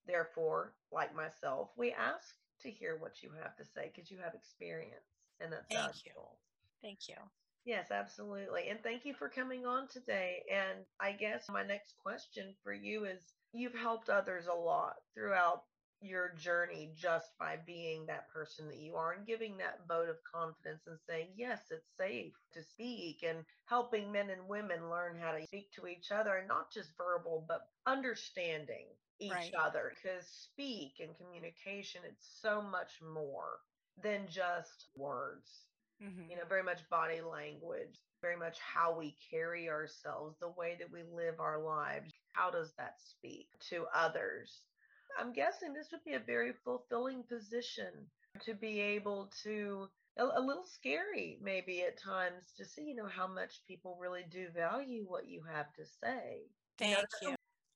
Therefore, 0.07 0.75
like 0.91 1.15
myself, 1.15 1.71
we 1.77 1.93
ask 1.93 2.35
to 2.63 2.71
hear 2.71 2.97
what 2.99 3.23
you 3.23 3.31
have 3.43 3.57
to 3.57 3.65
say 3.65 3.93
because 3.95 4.11
you 4.11 4.19
have 4.23 4.35
experience 4.35 5.05
and 5.41 5.53
that's 5.53 5.67
Thank 5.71 6.05
you. 6.05 6.13
valuable. 6.13 6.39
Thank 6.83 7.09
you. 7.09 7.17
Yes, 7.65 7.91
absolutely. 7.91 8.69
And 8.69 8.83
thank 8.83 9.05
you 9.05 9.13
for 9.15 9.29
coming 9.29 9.67
on 9.67 9.87
today. 9.89 10.43
And 10.51 10.79
I 10.99 11.13
guess 11.13 11.49
my 11.51 11.63
next 11.63 11.95
question 12.03 12.55
for 12.63 12.73
you 12.73 13.05
is 13.05 13.21
you've 13.53 13.75
helped 13.75 14.09
others 14.09 14.47
a 14.47 14.55
lot 14.55 14.95
throughout 15.15 15.65
your 16.03 16.35
journey 16.35 16.93
just 16.95 17.37
by 17.39 17.57
being 17.57 18.07
that 18.07 18.29
person 18.31 18.69
that 18.69 18.79
you 18.79 18.97
are 18.97 19.13
and 19.13 19.27
giving 19.27 19.59
that 19.59 19.87
vote 19.87 20.09
of 20.09 20.23
confidence 20.25 20.87
and 20.87 20.99
saying, 21.01 21.35
yes, 21.37 21.71
it's 21.71 21.97
safe 21.97 22.35
to 22.53 22.63
speak 22.63 23.23
and 23.23 23.45
helping 23.67 24.13
men 24.13 24.31
and 24.31 24.49
women 24.49 24.91
learn 24.91 25.17
how 25.17 25.33
to 25.33 25.43
speak 25.43 25.73
to 25.73 25.87
each 25.87 26.11
other 26.13 26.37
and 26.37 26.49
not 26.49 26.73
just 26.73 26.97
verbal, 26.97 27.45
but 27.49 27.63
understanding 27.87 28.97
each 29.21 29.51
Right. 29.51 29.57
other 29.59 29.93
because 29.95 30.29
speak 30.29 31.01
and 31.01 31.17
communication, 31.17 32.03
it's 32.05 32.27
so 32.41 32.63
much 32.63 33.01
more 33.03 33.61
than 33.97 34.29
just 34.29 34.91
words 34.95 35.69
Mhm. 36.01 36.31
you 36.31 36.37
know, 36.37 36.45
very 36.47 36.63
much 36.63 36.89
body 36.89 37.21
language, 37.21 38.01
very 38.23 38.37
much 38.37 38.59
how 38.61 38.97
we 38.97 39.17
carry 39.31 39.69
ourselves, 39.69 40.39
the 40.39 40.49
way 40.51 40.77
that 40.77 40.91
we 40.91 41.03
live 41.03 41.41
our 41.41 41.63
lives. 41.63 42.13
How 42.33 42.51
does 42.51 42.75
that 42.77 43.01
speak 43.01 43.49
to 43.71 43.87
others? 43.89 44.70
I'm 45.19 45.33
guessing 45.33 45.73
this 45.73 45.89
would 45.93 46.05
be 46.05 46.15
a 46.15 46.21
very 46.21 46.53
fulfilling 46.65 47.23
position 47.23 47.93
to 48.45 48.55
be 48.55 48.81
able 48.81 49.31
to, 49.43 49.89
a, 50.19 50.25
a 50.25 50.41
little 50.41 50.65
scary 50.65 51.39
maybe 51.43 51.83
at 51.83 51.99
times 51.99 52.53
to 52.57 52.65
see, 52.65 52.83
you 52.83 52.95
know, 52.95 53.09
how 53.09 53.27
much 53.27 53.61
people 53.67 53.99
really 54.01 54.25
do 54.31 54.49
value 54.55 55.05
what 55.07 55.29
you 55.29 55.43
have 55.53 55.73
to 55.75 55.83
say. 55.85 56.43
You 56.81 56.91
know, 56.91 56.95
Thank 56.97 57.07
you. 57.23 57.35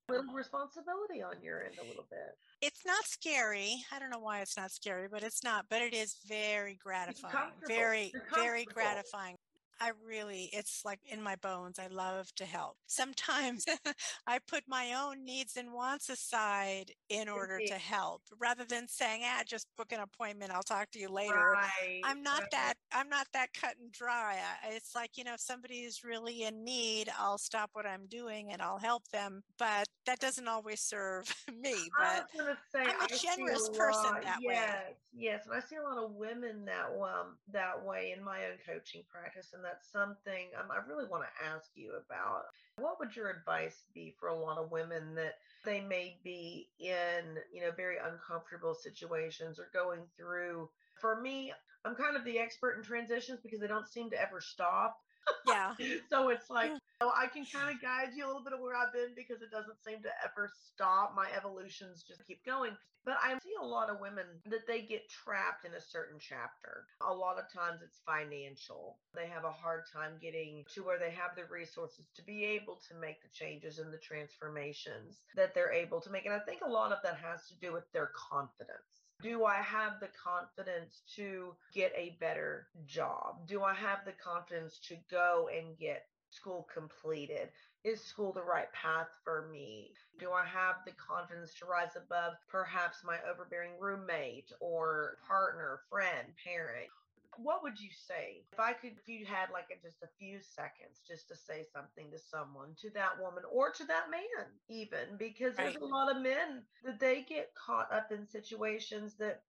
a 0.08 0.12
little 0.12 0.34
responsibility 0.34 1.22
on 1.22 1.42
your 1.42 1.64
end 1.64 1.74
a 1.82 1.86
little 1.86 2.06
bit. 2.10 2.36
It's 2.62 2.86
not 2.86 3.04
scary. 3.04 3.76
I 3.92 3.98
don't 3.98 4.10
know 4.10 4.20
why 4.20 4.40
it's 4.40 4.56
not 4.56 4.70
scary, 4.70 5.08
but 5.10 5.22
it's 5.22 5.44
not. 5.44 5.66
But 5.68 5.82
it 5.82 5.92
is 5.94 6.16
very 6.26 6.78
gratifying. 6.82 7.52
Very, 7.66 8.12
very 8.34 8.64
gratifying. 8.64 9.36
I 9.84 9.90
really, 10.06 10.48
it's 10.54 10.82
like 10.82 11.00
in 11.04 11.22
my 11.22 11.36
bones. 11.36 11.78
I 11.78 11.88
love 11.88 12.34
to 12.36 12.46
help. 12.46 12.78
Sometimes 12.86 13.66
I 14.26 14.38
put 14.48 14.62
my 14.66 14.94
own 14.94 15.24
needs 15.26 15.58
and 15.58 15.74
wants 15.74 16.08
aside 16.08 16.92
in 17.10 17.28
order 17.28 17.56
Indeed. 17.56 17.72
to 17.72 17.74
help 17.74 18.22
rather 18.40 18.64
than 18.64 18.88
saying, 18.88 19.22
ah, 19.26 19.42
just 19.46 19.66
book 19.76 19.92
an 19.92 20.00
appointment. 20.00 20.52
I'll 20.52 20.62
talk 20.62 20.90
to 20.92 20.98
you 20.98 21.10
later. 21.10 21.34
Right. 21.52 22.00
I'm 22.02 22.22
not 22.22 22.40
right. 22.40 22.50
that 22.52 22.74
I'm 22.92 23.10
not 23.10 23.26
that 23.34 23.48
cut 23.52 23.74
and 23.78 23.92
dry. 23.92 24.38
It's 24.70 24.94
like, 24.94 25.18
you 25.18 25.24
know, 25.24 25.34
if 25.34 25.40
somebody 25.40 25.80
is 25.80 26.02
really 26.02 26.44
in 26.44 26.64
need, 26.64 27.10
I'll 27.18 27.36
stop 27.36 27.68
what 27.74 27.84
I'm 27.84 28.06
doing 28.06 28.52
and 28.52 28.62
I'll 28.62 28.78
help 28.78 29.06
them, 29.08 29.42
but 29.58 29.86
that 30.06 30.18
doesn't 30.18 30.48
always 30.48 30.80
serve 30.80 31.24
me, 31.60 31.74
but 31.98 32.26
say 32.72 32.80
I'm 32.80 32.88
a 32.88 33.04
I 33.04 33.06
generous 33.08 33.68
person 33.68 34.12
lot- 34.12 34.22
that 34.22 34.38
way. 34.38 34.54
yes, 34.54 34.94
Yes, 35.16 35.46
and 35.46 35.54
I 35.54 35.60
see 35.60 35.76
a 35.76 35.82
lot 35.82 35.98
of 35.98 36.12
women 36.12 36.64
that 36.64 36.86
um 37.00 37.36
that 37.52 37.84
way 37.84 38.14
in 38.16 38.22
my 38.22 38.44
own 38.46 38.58
coaching 38.66 39.02
practice, 39.10 39.52
and 39.54 39.64
that's 39.64 39.73
something 39.82 40.48
um, 40.58 40.70
I 40.70 40.86
really 40.88 41.08
want 41.08 41.24
to 41.24 41.46
ask 41.46 41.70
you 41.74 41.92
about. 41.92 42.44
What 42.76 42.98
would 42.98 43.14
your 43.14 43.30
advice 43.30 43.84
be 43.94 44.14
for 44.18 44.28
a 44.28 44.38
lot 44.38 44.58
of 44.58 44.70
women 44.70 45.14
that 45.14 45.34
they 45.64 45.80
may 45.80 46.18
be 46.24 46.68
in, 46.78 47.38
you 47.52 47.62
know, 47.62 47.70
very 47.76 47.96
uncomfortable 47.98 48.74
situations 48.74 49.58
or 49.58 49.68
going 49.72 50.00
through? 50.16 50.68
For 51.00 51.20
me, 51.20 51.52
I'm 51.84 51.94
kind 51.94 52.16
of 52.16 52.24
the 52.24 52.38
expert 52.38 52.76
in 52.76 52.82
transitions 52.82 53.40
because 53.42 53.60
they 53.60 53.66
don't 53.66 53.88
seem 53.88 54.10
to 54.10 54.20
ever 54.20 54.40
stop. 54.40 54.98
yeah. 55.46 55.74
so 56.10 56.28
it's 56.30 56.50
like 56.50 56.72
so 57.04 57.12
I 57.12 57.26
can 57.26 57.44
kind 57.44 57.68
of 57.68 57.82
guide 57.82 58.16
you 58.16 58.24
a 58.24 58.28
little 58.32 58.40
bit 58.40 58.54
of 58.54 58.60
where 58.60 58.72
I've 58.72 58.96
been 58.96 59.12
because 59.12 59.42
it 59.44 59.52
doesn't 59.52 59.76
seem 59.84 60.00
to 60.08 60.12
ever 60.24 60.48
stop. 60.72 61.12
My 61.14 61.28
evolutions 61.36 62.02
just 62.08 62.26
keep 62.26 62.40
going. 62.46 62.72
But 63.04 63.20
I 63.22 63.36
see 63.44 63.52
a 63.60 63.66
lot 63.66 63.90
of 63.90 64.00
women 64.00 64.24
that 64.48 64.66
they 64.66 64.80
get 64.80 65.10
trapped 65.10 65.66
in 65.66 65.76
a 65.76 65.84
certain 65.84 66.16
chapter. 66.18 66.88
A 67.06 67.12
lot 67.12 67.36
of 67.36 67.52
times 67.52 67.84
it's 67.84 68.00
financial. 68.08 68.96
They 69.14 69.26
have 69.28 69.44
a 69.44 69.52
hard 69.52 69.82
time 69.92 70.16
getting 70.16 70.64
to 70.72 70.80
where 70.80 70.98
they 70.98 71.10
have 71.10 71.36
the 71.36 71.44
resources 71.52 72.08
to 72.16 72.24
be 72.24 72.42
able 72.56 72.80
to 72.88 72.96
make 72.96 73.20
the 73.20 73.28
changes 73.36 73.78
and 73.78 73.92
the 73.92 74.00
transformations 74.00 75.20
that 75.36 75.52
they're 75.54 75.76
able 75.76 76.00
to 76.00 76.08
make. 76.08 76.24
And 76.24 76.32
I 76.32 76.40
think 76.40 76.62
a 76.64 76.70
lot 76.70 76.90
of 76.92 77.04
that 77.04 77.20
has 77.20 77.46
to 77.48 77.60
do 77.60 77.74
with 77.74 77.84
their 77.92 78.12
confidence. 78.16 79.04
Do 79.20 79.44
I 79.44 79.60
have 79.60 80.00
the 80.00 80.08
confidence 80.16 81.02
to 81.16 81.52
get 81.74 81.92
a 81.94 82.16
better 82.18 82.68
job? 82.86 83.46
Do 83.46 83.62
I 83.62 83.74
have 83.74 84.00
the 84.06 84.12
confidence 84.12 84.80
to 84.88 84.96
go 85.10 85.50
and 85.54 85.76
get 85.78 86.06
school 86.34 86.66
completed? 86.72 87.48
Is 87.84 88.02
school 88.02 88.32
the 88.32 88.42
right 88.42 88.72
path 88.72 89.08
for 89.24 89.48
me? 89.52 89.92
Do 90.18 90.32
I 90.32 90.44
have 90.44 90.76
the 90.86 90.92
confidence 90.92 91.54
to 91.58 91.66
rise 91.66 91.96
above 91.96 92.34
perhaps 92.48 93.04
my 93.04 93.18
overbearing 93.30 93.72
roommate 93.78 94.52
or 94.60 95.18
partner, 95.26 95.80
friend, 95.90 96.28
parent? 96.42 96.88
What 97.36 97.62
would 97.64 97.80
you 97.80 97.90
say 97.90 98.44
if 98.52 98.60
I 98.60 98.72
could, 98.72 98.92
if 98.96 99.08
you 99.08 99.26
had 99.26 99.50
like 99.52 99.66
a, 99.70 99.82
just 99.82 100.02
a 100.02 100.08
few 100.18 100.38
seconds 100.40 101.02
just 101.06 101.26
to 101.28 101.36
say 101.36 101.66
something 101.72 102.10
to 102.12 102.18
someone, 102.18 102.76
to 102.80 102.90
that 102.90 103.20
woman 103.20 103.42
or 103.50 103.70
to 103.72 103.84
that 103.86 104.10
man, 104.10 104.46
even 104.68 105.16
because 105.18 105.56
there's 105.56 105.76
a 105.76 105.84
lot 105.84 106.14
of 106.14 106.22
men 106.22 106.62
that 106.84 107.00
they 107.00 107.26
get 107.28 107.52
caught 107.54 107.92
up 107.92 108.12
in 108.12 108.26
situations 108.26 109.14
that 109.18 109.42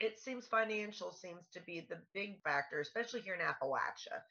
it 0.00 0.18
seems 0.18 0.46
financial 0.46 1.12
seems 1.12 1.46
to 1.52 1.60
be 1.62 1.86
the 1.88 1.98
big 2.14 2.42
factor, 2.42 2.80
especially 2.80 3.20
here 3.20 3.34
in 3.34 3.40
Appalachia. 3.40 4.22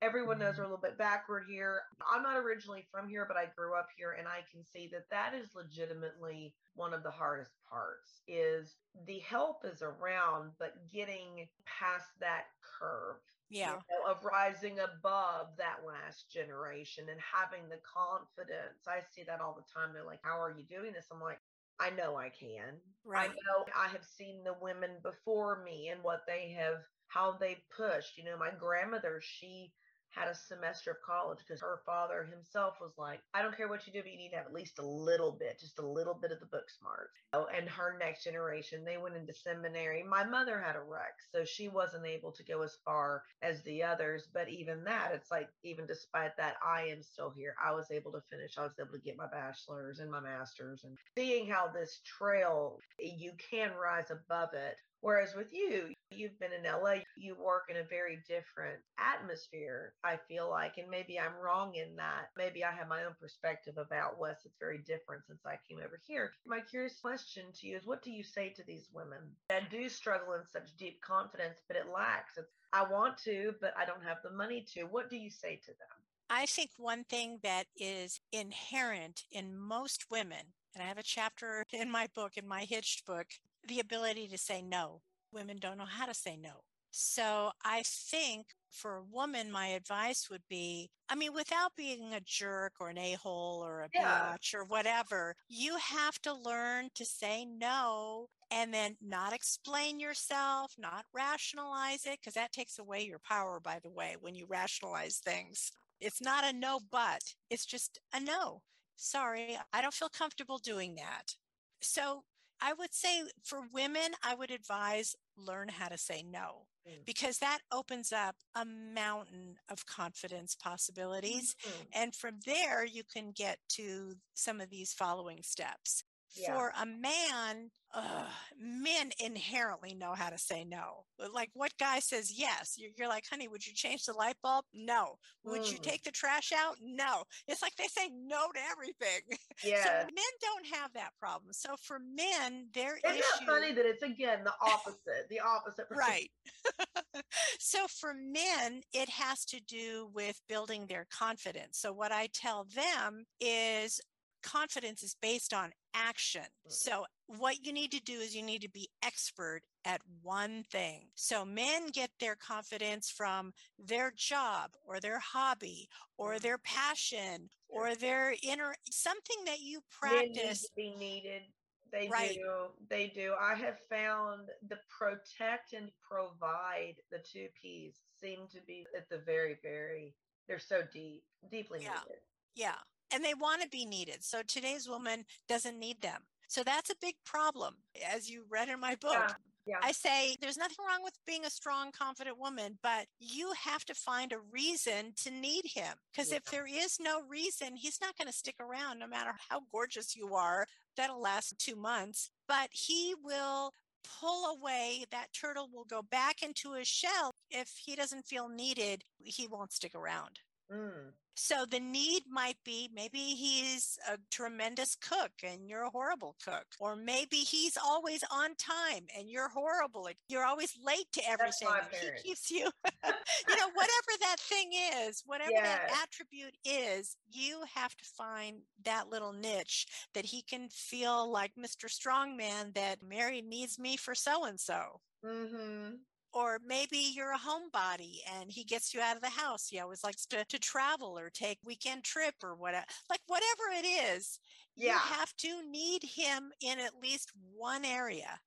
Everyone 0.00 0.38
knows 0.38 0.52
mm-hmm. 0.52 0.62
we're 0.62 0.66
a 0.66 0.68
little 0.68 0.82
bit 0.82 0.98
backward 0.98 1.44
here. 1.48 1.80
I'm 2.12 2.22
not 2.22 2.36
originally 2.36 2.86
from 2.90 3.08
here, 3.08 3.24
but 3.26 3.36
I 3.36 3.46
grew 3.56 3.74
up 3.74 3.88
here 3.96 4.12
and 4.12 4.28
I 4.28 4.40
can 4.50 4.64
see 4.64 4.88
that 4.92 5.10
that 5.10 5.34
is 5.34 5.54
legitimately 5.54 6.54
one 6.74 6.94
of 6.94 7.02
the 7.02 7.10
hardest 7.10 7.52
parts 7.68 8.22
is 8.28 8.76
the 9.06 9.18
help 9.20 9.64
is 9.64 9.82
around, 9.82 10.52
but 10.58 10.74
getting 10.92 11.48
past 11.66 12.06
that 12.20 12.44
curve 12.78 13.16
you 13.50 13.60
Yeah. 13.60 13.80
know, 13.88 14.04
of 14.06 14.24
rising 14.24 14.78
above 14.78 15.56
that 15.56 15.84
last 15.84 16.30
generation 16.30 17.08
and 17.08 17.18
having 17.20 17.68
the 17.68 17.78
confidence. 17.78 18.86
I 18.86 19.00
see 19.00 19.22
that 19.24 19.40
all 19.40 19.54
the 19.54 19.64
time. 19.72 19.92
They're 19.92 20.04
like, 20.04 20.22
How 20.22 20.40
are 20.40 20.50
you 20.50 20.64
doing 20.64 20.92
this? 20.92 21.06
I'm 21.10 21.20
like, 21.20 21.40
I 21.80 21.90
know 21.90 22.16
I 22.16 22.30
can. 22.30 22.80
Right. 23.04 23.30
I 23.30 23.32
know 23.32 23.64
I 23.74 23.88
have 23.88 24.04
seen 24.04 24.44
the 24.44 24.54
women 24.60 25.00
before 25.02 25.62
me 25.62 25.88
and 25.88 26.02
what 26.02 26.26
they 26.26 26.50
have, 26.58 26.82
how 27.06 27.32
they 27.32 27.62
pushed. 27.74 28.18
You 28.18 28.24
know, 28.24 28.36
my 28.36 28.50
grandmother, 28.50 29.20
she 29.22 29.72
had 30.18 30.28
a 30.28 30.34
semester 30.34 30.90
of 30.90 30.96
college 31.06 31.38
because 31.46 31.60
her 31.60 31.80
father 31.86 32.28
himself 32.30 32.74
was 32.80 32.92
like, 32.98 33.20
I 33.34 33.42
don't 33.42 33.56
care 33.56 33.68
what 33.68 33.86
you 33.86 33.92
do, 33.92 34.02
but 34.02 34.10
you 34.10 34.18
need 34.18 34.30
to 34.30 34.36
have 34.36 34.46
at 34.46 34.52
least 34.52 34.78
a 34.78 34.86
little 34.86 35.32
bit, 35.32 35.60
just 35.60 35.78
a 35.78 35.86
little 35.86 36.14
bit 36.14 36.32
of 36.32 36.40
the 36.40 36.46
book 36.46 36.68
smart. 36.68 37.10
Oh, 37.32 37.46
and 37.54 37.68
her 37.68 37.96
next 37.98 38.24
generation, 38.24 38.84
they 38.84 38.96
went 38.96 39.16
into 39.16 39.34
seminary. 39.34 40.02
My 40.02 40.24
mother 40.24 40.60
had 40.60 40.76
a 40.76 40.82
wreck, 40.82 41.14
so 41.32 41.44
she 41.44 41.68
wasn't 41.68 42.06
able 42.06 42.32
to 42.32 42.44
go 42.44 42.62
as 42.62 42.76
far 42.84 43.22
as 43.42 43.62
the 43.62 43.82
others. 43.82 44.28
But 44.32 44.48
even 44.48 44.84
that, 44.84 45.12
it's 45.14 45.30
like, 45.30 45.48
even 45.62 45.86
despite 45.86 46.36
that, 46.36 46.56
I 46.64 46.82
am 46.82 47.02
still 47.02 47.30
here. 47.30 47.54
I 47.64 47.72
was 47.72 47.90
able 47.90 48.12
to 48.12 48.22
finish, 48.30 48.58
I 48.58 48.62
was 48.62 48.72
able 48.80 48.92
to 48.92 49.04
get 49.04 49.16
my 49.16 49.28
bachelor's 49.30 50.00
and 50.00 50.10
my 50.10 50.20
master's, 50.20 50.84
and 50.84 50.96
seeing 51.16 51.48
how 51.48 51.68
this 51.68 52.00
trail, 52.04 52.78
you 52.98 53.32
can 53.50 53.70
rise 53.72 54.10
above 54.10 54.54
it. 54.54 54.76
Whereas 55.00 55.34
with 55.36 55.52
you, 55.52 55.94
you've 56.10 56.38
been 56.40 56.52
in 56.52 56.64
LA, 56.64 57.02
you 57.16 57.36
work 57.36 57.64
in 57.68 57.76
a 57.76 57.84
very 57.84 58.18
different 58.26 58.80
atmosphere, 58.98 59.94
I 60.02 60.18
feel 60.28 60.50
like. 60.50 60.76
And 60.76 60.90
maybe 60.90 61.18
I'm 61.18 61.36
wrong 61.42 61.74
in 61.74 61.94
that. 61.96 62.30
Maybe 62.36 62.64
I 62.64 62.72
have 62.72 62.88
my 62.88 63.04
own 63.04 63.14
perspective 63.20 63.74
about 63.78 64.18
West. 64.18 64.42
It's 64.44 64.58
very 64.58 64.78
different 64.78 65.22
since 65.26 65.40
I 65.46 65.56
came 65.68 65.78
over 65.78 66.00
here. 66.06 66.32
My 66.46 66.60
curious 66.60 66.98
question 67.00 67.44
to 67.60 67.66
you 67.66 67.76
is 67.76 67.86
what 67.86 68.02
do 68.02 68.10
you 68.10 68.24
say 68.24 68.50
to 68.50 68.64
these 68.64 68.88
women 68.92 69.20
that 69.48 69.70
do 69.70 69.88
struggle 69.88 70.34
in 70.34 70.42
such 70.52 70.76
deep 70.76 71.00
confidence, 71.00 71.60
but 71.68 71.76
it 71.76 71.92
lacks? 71.94 72.36
It's, 72.36 72.50
I 72.72 72.82
want 72.90 73.18
to, 73.24 73.54
but 73.60 73.74
I 73.78 73.84
don't 73.84 74.04
have 74.04 74.18
the 74.22 74.36
money 74.36 74.66
to. 74.74 74.84
What 74.84 75.10
do 75.10 75.16
you 75.16 75.30
say 75.30 75.60
to 75.64 75.68
them? 75.68 75.98
I 76.30 76.44
think 76.44 76.70
one 76.76 77.04
thing 77.04 77.38
that 77.42 77.66
is 77.76 78.20
inherent 78.32 79.22
in 79.30 79.56
most 79.56 80.10
women, 80.10 80.52
and 80.74 80.82
I 80.82 80.86
have 80.86 80.98
a 80.98 81.02
chapter 81.02 81.64
in 81.72 81.90
my 81.90 82.06
book, 82.14 82.32
in 82.36 82.46
my 82.46 82.64
Hitched 82.64 83.06
book, 83.06 83.28
the 83.68 83.80
ability 83.80 84.28
to 84.28 84.38
say 84.38 84.62
no. 84.62 85.02
Women 85.32 85.58
don't 85.58 85.78
know 85.78 85.84
how 85.86 86.06
to 86.06 86.14
say 86.14 86.36
no. 86.36 86.62
So 86.90 87.52
I 87.64 87.82
think 87.84 88.46
for 88.70 88.96
a 88.96 89.02
woman, 89.04 89.50
my 89.52 89.68
advice 89.68 90.28
would 90.30 90.42
be 90.48 90.90
I 91.10 91.14
mean, 91.14 91.32
without 91.32 91.74
being 91.76 92.12
a 92.12 92.20
jerk 92.20 92.74
or 92.80 92.88
an 92.90 92.98
a 92.98 93.14
hole 93.14 93.64
or 93.64 93.80
a 93.82 93.88
Yeah. 93.94 94.36
bitch 94.36 94.54
or 94.54 94.64
whatever, 94.64 95.34
you 95.48 95.76
have 95.78 96.18
to 96.22 96.34
learn 96.34 96.90
to 96.94 97.04
say 97.04 97.44
no 97.46 98.28
and 98.50 98.72
then 98.74 98.96
not 99.00 99.32
explain 99.32 100.00
yourself, 100.00 100.74
not 100.78 101.06
rationalize 101.14 102.04
it, 102.06 102.18
because 102.20 102.34
that 102.34 102.52
takes 102.52 102.78
away 102.78 103.02
your 103.06 103.18
power, 103.20 103.60
by 103.60 103.78
the 103.82 103.90
way, 103.90 104.16
when 104.20 104.34
you 104.34 104.46
rationalize 104.46 105.18
things. 105.18 105.70
It's 106.00 106.20
not 106.20 106.44
a 106.44 106.52
no, 106.52 106.80
but 106.90 107.34
it's 107.50 107.66
just 107.66 107.98
a 108.12 108.20
no. 108.20 108.62
Sorry, 108.96 109.58
I 109.72 109.80
don't 109.82 109.94
feel 109.94 110.08
comfortable 110.08 110.58
doing 110.58 110.94
that. 110.96 111.36
So 111.80 112.24
I 112.60 112.72
would 112.72 112.94
say 112.94 113.22
for 113.42 113.62
women, 113.72 114.12
I 114.22 114.34
would 114.34 114.50
advise 114.50 115.14
learn 115.36 115.68
how 115.68 115.88
to 115.88 115.98
say 115.98 116.22
no 116.22 116.66
Mm. 116.86 117.04
because 117.04 117.38
that 117.38 117.60
opens 117.70 118.12
up 118.12 118.36
a 118.54 118.64
mountain 118.64 119.58
of 119.68 119.84
confidence 119.84 120.54
possibilities. 120.54 121.54
Mhm. 121.62 121.88
And 121.92 122.16
from 122.16 122.40
there, 122.40 122.84
you 122.84 123.04
can 123.04 123.32
get 123.32 123.58
to 123.70 124.20
some 124.34 124.60
of 124.60 124.70
these 124.70 124.94
following 124.94 125.42
steps. 125.42 126.02
Yeah. 126.36 126.54
For 126.54 126.72
a 126.80 126.86
man, 126.86 127.70
uh, 127.94 128.26
men 128.60 129.10
inherently 129.18 129.94
know 129.94 130.12
how 130.14 130.28
to 130.28 130.38
say 130.38 130.64
no. 130.64 131.04
Like 131.32 131.50
what 131.54 131.72
guy 131.78 132.00
says 132.00 132.32
yes? 132.36 132.74
You're, 132.76 132.90
you're 132.96 133.08
like, 133.08 133.24
honey, 133.30 133.48
would 133.48 133.66
you 133.66 133.72
change 133.74 134.04
the 134.04 134.12
light 134.12 134.36
bulb? 134.42 134.64
No. 134.74 135.16
Would 135.44 135.62
mm. 135.62 135.72
you 135.72 135.78
take 135.78 136.02
the 136.02 136.10
trash 136.10 136.52
out? 136.52 136.76
No. 136.82 137.24
It's 137.46 137.62
like 137.62 137.74
they 137.76 137.86
say 137.86 138.10
no 138.14 138.46
to 138.54 138.60
everything. 138.70 139.22
Yeah. 139.64 139.82
so 139.82 139.90
men 139.90 140.34
don't 140.40 140.80
have 140.80 140.92
that 140.92 141.10
problem. 141.18 141.52
So 141.52 141.74
for 141.82 141.98
men, 141.98 142.68
their 142.74 142.96
Isn't 143.04 143.18
issue. 143.18 143.44
funny 143.44 143.72
that 143.72 143.84
it's 143.84 144.04
again 144.04 144.44
the 144.44 144.52
opposite, 144.62 145.28
the 145.28 145.40
opposite. 145.40 145.86
right. 145.90 146.30
so 147.58 147.86
for 147.88 148.14
men, 148.14 148.82
it 148.92 149.08
has 149.08 149.44
to 149.46 149.60
do 149.60 150.10
with 150.14 150.40
building 150.48 150.86
their 150.86 151.06
confidence. 151.10 151.80
So 151.80 151.92
what 151.92 152.12
I 152.12 152.28
tell 152.32 152.68
them 152.72 153.24
is 153.40 154.00
confidence 154.42 155.02
is 155.02 155.16
based 155.20 155.52
on 155.52 155.72
action. 155.94 156.42
So, 156.68 157.04
what 157.26 157.64
you 157.64 157.72
need 157.72 157.92
to 157.92 158.00
do 158.00 158.14
is 158.14 158.34
you 158.34 158.42
need 158.42 158.62
to 158.62 158.70
be 158.70 158.88
expert 159.04 159.62
at 159.84 160.00
one 160.22 160.64
thing. 160.70 161.08
So, 161.14 161.44
men 161.44 161.88
get 161.92 162.10
their 162.20 162.36
confidence 162.36 163.10
from 163.10 163.52
their 163.78 164.12
job 164.16 164.70
or 164.84 165.00
their 165.00 165.18
hobby 165.18 165.88
or 166.16 166.38
their 166.38 166.58
passion 166.58 167.50
or 167.68 167.94
their 167.94 168.34
inner 168.42 168.74
something 168.90 169.44
that 169.46 169.60
you 169.60 169.80
practice. 169.90 170.68
be 170.76 170.94
needed. 170.98 171.42
They 171.90 172.08
right. 172.12 172.34
do. 172.34 172.66
They 172.90 173.10
do. 173.14 173.32
I 173.40 173.54
have 173.54 173.78
found 173.88 174.48
the 174.68 174.78
protect 174.98 175.72
and 175.72 175.90
provide, 176.02 176.96
the 177.10 177.18
two 177.18 177.48
P's, 177.60 178.00
seem 178.20 178.40
to 178.52 178.60
be 178.66 178.86
at 178.94 179.08
the 179.08 179.22
very, 179.24 179.56
very, 179.62 180.14
they're 180.46 180.58
so 180.58 180.82
deep, 180.92 181.22
deeply 181.50 181.80
yeah. 181.82 181.92
needed. 182.04 182.20
Yeah 182.54 182.74
and 183.12 183.24
they 183.24 183.34
want 183.34 183.62
to 183.62 183.68
be 183.68 183.84
needed. 183.84 184.22
So 184.22 184.42
today's 184.46 184.88
woman 184.88 185.24
doesn't 185.48 185.78
need 185.78 186.00
them. 186.00 186.22
So 186.48 186.62
that's 186.62 186.90
a 186.90 186.96
big 187.00 187.14
problem, 187.26 187.74
as 188.14 188.30
you 188.30 188.44
read 188.50 188.68
in 188.68 188.80
my 188.80 188.94
book. 188.96 189.12
Yeah. 189.12 189.34
Yeah. 189.66 189.76
I 189.82 189.92
say 189.92 190.34
there's 190.40 190.56
nothing 190.56 190.78
wrong 190.88 191.00
with 191.04 191.12
being 191.26 191.44
a 191.44 191.50
strong, 191.50 191.92
confident 191.92 192.38
woman, 192.38 192.78
but 192.82 193.04
you 193.20 193.52
have 193.62 193.84
to 193.84 193.94
find 193.94 194.32
a 194.32 194.38
reason 194.50 195.12
to 195.24 195.30
need 195.30 195.66
him. 195.66 195.94
Because 196.10 196.30
yeah. 196.30 196.38
if 196.38 196.44
there 196.44 196.66
is 196.66 196.96
no 196.98 197.20
reason, 197.28 197.76
he's 197.76 198.00
not 198.00 198.16
going 198.16 198.28
to 198.28 198.32
stick 198.32 198.54
around 198.60 198.98
no 198.98 199.06
matter 199.06 199.32
how 199.50 199.60
gorgeous 199.70 200.16
you 200.16 200.34
are. 200.34 200.66
That'll 200.96 201.20
last 201.20 201.58
two 201.58 201.76
months, 201.76 202.30
but 202.48 202.70
he 202.72 203.14
will 203.22 203.74
pull 204.20 204.56
away. 204.56 205.04
That 205.10 205.34
turtle 205.38 205.68
will 205.70 205.84
go 205.84 206.00
back 206.00 206.42
into 206.42 206.72
his 206.72 206.88
shell. 206.88 207.32
If 207.50 207.70
he 207.84 207.94
doesn't 207.94 208.26
feel 208.26 208.48
needed, 208.48 209.04
he 209.18 209.46
won't 209.46 209.72
stick 209.72 209.94
around. 209.94 210.40
Mm. 210.72 211.12
So 211.40 211.64
the 211.64 211.78
need 211.78 212.24
might 212.28 212.56
be 212.64 212.90
maybe 212.92 213.20
he's 213.20 213.96
a 214.12 214.18
tremendous 214.28 214.96
cook 214.96 215.30
and 215.44 215.68
you're 215.68 215.84
a 215.84 215.90
horrible 215.90 216.34
cook, 216.44 216.66
or 216.80 216.96
maybe 216.96 217.36
he's 217.36 217.78
always 217.82 218.24
on 218.32 218.56
time 218.56 219.06
and 219.16 219.30
you're 219.30 219.48
horrible. 219.48 220.08
You're 220.28 220.44
always 220.44 220.76
late 220.84 221.06
to 221.12 221.22
everything. 221.30 221.68
He 221.92 222.28
keeps 222.28 222.50
you, 222.50 222.68
you 222.84 223.56
know, 223.56 223.68
whatever 223.72 224.12
that 224.20 224.40
thing 224.40 224.72
is, 225.06 225.22
whatever 225.26 225.52
yes. 225.52 225.62
that 225.62 226.02
attribute 226.02 226.56
is, 226.64 227.16
you 227.30 227.62
have 227.72 227.94
to 227.94 228.04
find 228.04 228.62
that 228.84 229.08
little 229.08 229.32
niche 229.32 229.86
that 230.14 230.26
he 230.26 230.42
can 230.42 230.68
feel 230.70 231.30
like 231.30 231.52
Mr. 231.56 231.86
Strongman 231.86 232.74
that 232.74 232.98
Mary 233.00 233.42
needs 233.42 233.78
me 233.78 233.96
for 233.96 234.16
so 234.16 234.44
and 234.44 234.58
so. 234.58 235.00
Mm-hmm 235.24 235.94
or 236.32 236.58
maybe 236.66 236.98
you're 237.14 237.32
a 237.32 237.38
homebody 237.38 238.18
and 238.38 238.50
he 238.50 238.64
gets 238.64 238.92
you 238.92 239.00
out 239.00 239.16
of 239.16 239.22
the 239.22 239.28
house. 239.28 239.68
He 239.68 239.80
always 239.80 240.04
likes 240.04 240.26
to, 240.26 240.44
to 240.44 240.58
travel 240.58 241.18
or 241.18 241.30
take 241.30 241.58
weekend 241.64 242.04
trip 242.04 242.34
or 242.42 242.54
whatever. 242.54 242.84
Like 243.08 243.20
whatever 243.26 243.70
it 243.72 243.86
is, 243.86 244.38
yeah. 244.76 244.92
you 244.92 244.98
have 244.98 245.34
to 245.38 245.70
need 245.70 246.02
him 246.02 246.50
in 246.60 246.78
at 246.78 247.00
least 247.02 247.32
one 247.56 247.84
area. 247.84 248.38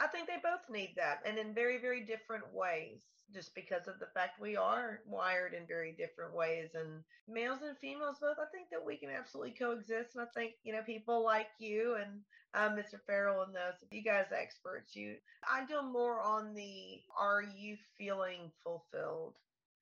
I 0.00 0.06
think 0.08 0.26
they 0.26 0.40
both 0.42 0.68
need 0.70 0.94
that 0.96 1.20
and 1.26 1.38
in 1.38 1.54
very, 1.54 1.78
very 1.78 2.04
different 2.04 2.44
ways 2.52 3.02
just 3.32 3.54
because 3.54 3.88
of 3.88 3.98
the 3.98 4.08
fact 4.14 4.40
we 4.40 4.56
are 4.56 5.00
wired 5.06 5.54
in 5.54 5.66
very 5.66 5.92
different 5.92 6.34
ways 6.34 6.70
and 6.74 7.02
males 7.28 7.60
and 7.62 7.78
females 7.78 8.18
both 8.20 8.36
i 8.38 8.44
think 8.52 8.68
that 8.70 8.84
we 8.84 8.96
can 8.96 9.08
absolutely 9.08 9.52
coexist 9.52 10.14
and 10.14 10.22
i 10.22 10.26
think 10.38 10.52
you 10.64 10.72
know 10.72 10.82
people 10.82 11.24
like 11.24 11.46
you 11.58 11.96
and 12.00 12.20
um, 12.54 12.76
mr 12.76 13.00
farrell 13.06 13.42
and 13.42 13.54
those 13.54 13.74
you 13.90 14.02
guys 14.02 14.26
experts 14.38 14.94
you 14.94 15.14
i 15.50 15.64
deal 15.64 15.82
more 15.82 16.20
on 16.20 16.54
the 16.54 17.00
are 17.18 17.42
you 17.42 17.76
feeling 17.96 18.50
fulfilled? 18.62 19.34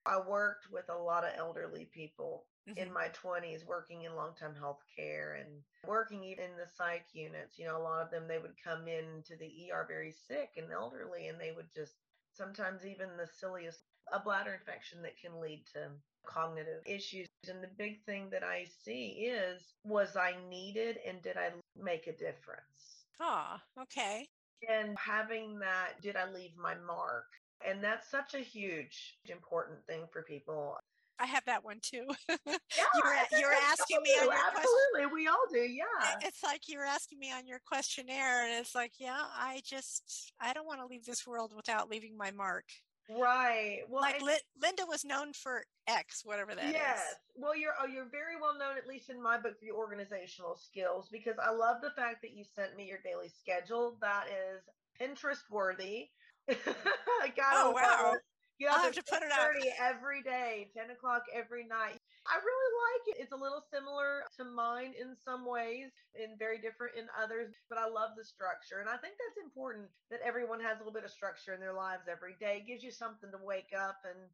I 0.07 0.19
worked 0.27 0.67
with 0.73 0.89
a 0.89 0.97
lot 0.97 1.25
of 1.25 1.33
elderly 1.37 1.89
people 1.93 2.47
mm-hmm. 2.69 2.79
in 2.79 2.93
my 2.93 3.09
20s 3.23 3.67
working 3.67 4.03
in 4.03 4.15
long-term 4.15 4.55
health 4.55 4.83
care 4.97 5.35
and 5.41 5.49
working 5.87 6.25
even 6.25 6.45
in 6.45 6.57
the 6.57 6.71
psych 6.77 7.07
units 7.13 7.59
you 7.59 7.67
know 7.67 7.77
a 7.77 7.83
lot 7.83 8.03
of 8.03 8.11
them 8.11 8.25
they 8.29 8.39
would 8.39 8.55
come 8.63 8.87
in 8.89 9.23
to 9.25 9.37
the 9.37 9.71
er 9.73 9.85
very 9.89 10.13
sick 10.13 10.51
and 10.57 10.73
elderly 10.73 11.29
and 11.29 11.41
they 11.41 11.53
would 11.53 11.69
just 11.75 11.95
sometimes 12.33 12.87
even 12.87 13.09
the 13.17 13.29
silliest 13.39 13.81
a 14.13 14.21
bladder 14.21 14.55
infection 14.55 15.03
that 15.03 15.19
can 15.21 15.41
lead 15.41 15.65
to 15.73 15.89
cognitive 16.27 16.83
issues. 16.87 17.29
And 17.49 17.63
the 17.63 17.71
big 17.79 18.05
thing 18.05 18.29
that 18.31 18.43
i 18.43 18.67
see 18.85 19.29
is 19.31 19.75
was 19.85 20.17
i 20.17 20.35
needed 20.49 20.99
and 21.07 21.23
did 21.23 21.37
i 21.37 21.51
make 21.81 22.07
a 22.07 22.13
difference? 22.13 23.07
Ah 23.21 23.61
okay. 23.81 24.29
And 24.69 24.97
having 24.99 25.59
that 25.61 26.01
did 26.03 26.17
i 26.17 26.31
leave 26.31 26.57
my 26.57 26.75
mark? 26.87 27.27
And 27.67 27.83
that's 27.83 28.11
such 28.11 28.35
a 28.35 28.39
huge 28.39 29.19
important 29.29 29.85
thing 29.87 30.03
for 30.13 30.23
people 30.23 30.79
I 31.21 31.27
have 31.27 31.45
that 31.47 31.65
one 31.65 31.79
too. 31.83 32.07
Yeah, 32.77 32.85
you're, 32.95 33.41
you're 33.41 33.53
asking 33.53 33.99
me 34.03 34.11
on 34.11 34.27
your 34.27 34.35
absolutely. 34.35 35.13
We 35.13 35.27
all 35.27 35.45
do. 35.53 35.59
Yeah. 35.59 35.85
It's 36.23 36.43
like 36.43 36.63
you're 36.69 36.85
asking 36.85 37.19
me 37.19 37.31
on 37.33 37.47
your 37.47 37.61
questionnaire, 37.67 38.45
and 38.45 38.59
it's 38.61 38.75
like, 38.75 38.93
yeah, 38.99 39.23
I 39.37 39.61
just 39.65 40.33
I 40.41 40.53
don't 40.53 40.67
want 40.67 40.81
to 40.81 40.87
leave 40.87 41.05
this 41.05 41.27
world 41.27 41.53
without 41.55 41.91
leaving 41.91 42.17
my 42.17 42.31
mark. 42.31 42.65
Right. 43.11 43.81
Well, 43.89 44.03
like 44.03 44.23
Linda 44.63 44.85
was 44.89 45.05
known 45.05 45.33
for 45.33 45.65
X, 45.89 46.23
whatever 46.25 46.55
that 46.55 46.73
yes. 46.73 46.99
is. 46.99 47.17
Well, 47.35 47.57
you're 47.57 47.75
oh, 47.81 47.87
you're 47.87 48.09
very 48.11 48.41
well 48.41 48.57
known, 48.57 48.77
at 48.79 48.87
least 48.87 49.11
in 49.11 49.21
my 49.23 49.37
book, 49.37 49.59
for 49.59 49.65
your 49.65 49.77
organizational 49.77 50.57
skills. 50.57 51.09
Because 51.11 51.37
I 51.43 51.51
love 51.51 51.79
the 51.83 51.91
fact 51.91 52.23
that 52.23 52.33
you 52.33 52.45
sent 52.45 52.77
me 52.77 52.87
your 52.87 53.01
daily 53.05 53.29
schedule. 53.29 53.97
That 54.01 54.27
is 54.29 54.63
Pinterest 55.01 55.51
worthy. 55.51 56.09
oh 56.51 57.71
wow! 57.71 58.15
You 58.61 58.69
have, 58.69 58.93
have 58.93 59.01
to 59.01 59.09
put 59.09 59.25
it 59.25 59.33
out 59.33 59.57
every 59.81 60.21
day, 60.21 60.69
10 60.77 60.93
o'clock 60.93 61.25
every 61.33 61.65
night. 61.65 61.97
I 62.29 62.37
really 62.37 62.71
like 62.85 63.17
it. 63.17 63.17
It's 63.25 63.33
a 63.33 63.41
little 63.41 63.65
similar 63.73 64.21
to 64.37 64.45
mine 64.45 64.93
in 65.01 65.17
some 65.17 65.49
ways 65.49 65.97
and 66.13 66.37
very 66.37 66.61
different 66.61 66.93
in 66.93 67.09
others, 67.17 67.57
but 67.73 67.81
I 67.81 67.89
love 67.89 68.21
the 68.21 68.25
structure. 68.29 68.85
And 68.85 68.93
I 68.93 69.01
think 69.01 69.17
that's 69.17 69.41
important 69.41 69.89
that 70.13 70.21
everyone 70.21 70.61
has 70.61 70.77
a 70.77 70.85
little 70.85 70.93
bit 70.93 71.09
of 71.09 71.11
structure 71.11 71.57
in 71.57 71.61
their 71.65 71.73
lives 71.73 72.05
every 72.05 72.37
day. 72.37 72.61
It 72.61 72.69
gives 72.69 72.85
you 72.85 72.93
something 72.93 73.33
to 73.33 73.41
wake 73.41 73.73
up 73.73 74.05
and 74.05 74.29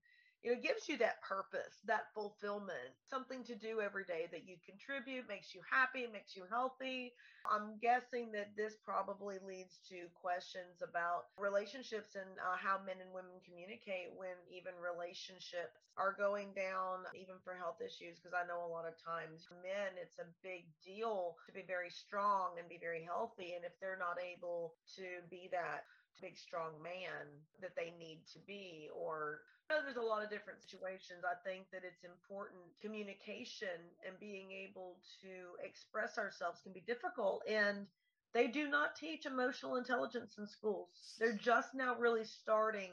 you 0.46 0.54
know, 0.54 0.58
it 0.58 0.62
gives 0.62 0.86
you 0.86 0.94
that 1.02 1.18
purpose, 1.26 1.82
that 1.90 2.14
fulfillment, 2.14 2.94
something 3.10 3.42
to 3.50 3.58
do 3.58 3.82
every 3.82 4.06
day 4.06 4.30
that 4.30 4.46
you 4.46 4.54
contribute, 4.62 5.26
makes 5.26 5.50
you 5.50 5.58
happy, 5.66 6.06
makes 6.06 6.38
you 6.38 6.46
healthy. 6.46 7.10
I'm 7.50 7.82
guessing 7.82 8.30
that 8.30 8.54
this 8.54 8.78
probably 8.86 9.42
leads 9.42 9.82
to 9.90 10.06
questions 10.14 10.86
about 10.86 11.34
relationships 11.34 12.14
and 12.14 12.30
uh, 12.38 12.54
how 12.54 12.78
men 12.78 13.02
and 13.02 13.10
women 13.10 13.42
communicate 13.42 14.14
when 14.14 14.38
even 14.46 14.70
relationships 14.78 15.90
are 15.98 16.14
going 16.14 16.54
down, 16.54 17.10
even 17.18 17.42
for 17.42 17.58
health 17.58 17.82
issues. 17.82 18.22
Because 18.22 18.38
I 18.38 18.46
know 18.46 18.62
a 18.62 18.70
lot 18.70 18.86
of 18.86 18.94
times 19.02 19.50
men, 19.66 19.98
it's 19.98 20.22
a 20.22 20.30
big 20.46 20.70
deal 20.78 21.34
to 21.42 21.50
be 21.50 21.66
very 21.66 21.90
strong 21.90 22.54
and 22.62 22.70
be 22.70 22.78
very 22.78 23.02
healthy. 23.02 23.58
And 23.58 23.66
if 23.66 23.74
they're 23.82 23.98
not 23.98 24.22
able 24.22 24.78
to 24.94 25.26
be 25.26 25.50
that, 25.50 25.90
big 26.20 26.38
strong 26.38 26.72
man 26.80 27.28
that 27.60 27.76
they 27.76 27.92
need 28.00 28.24
to 28.32 28.38
be 28.46 28.88
or 28.96 29.40
know 29.70 29.82
there's 29.82 29.96
a 29.96 30.00
lot 30.00 30.22
of 30.22 30.30
different 30.30 30.60
situations. 30.60 31.24
I 31.24 31.36
think 31.48 31.70
that 31.72 31.82
it's 31.84 32.04
important 32.04 32.62
communication 32.80 33.82
and 34.06 34.18
being 34.20 34.52
able 34.52 34.96
to 35.22 35.58
express 35.64 36.18
ourselves 36.18 36.60
can 36.62 36.72
be 36.72 36.84
difficult 36.86 37.42
and 37.48 37.86
they 38.34 38.46
do 38.46 38.68
not 38.68 38.96
teach 38.96 39.24
emotional 39.24 39.76
intelligence 39.76 40.36
in 40.38 40.46
schools. 40.46 40.88
They're 41.18 41.32
just 41.32 41.74
now 41.74 41.96
really 41.98 42.24
starting, 42.24 42.90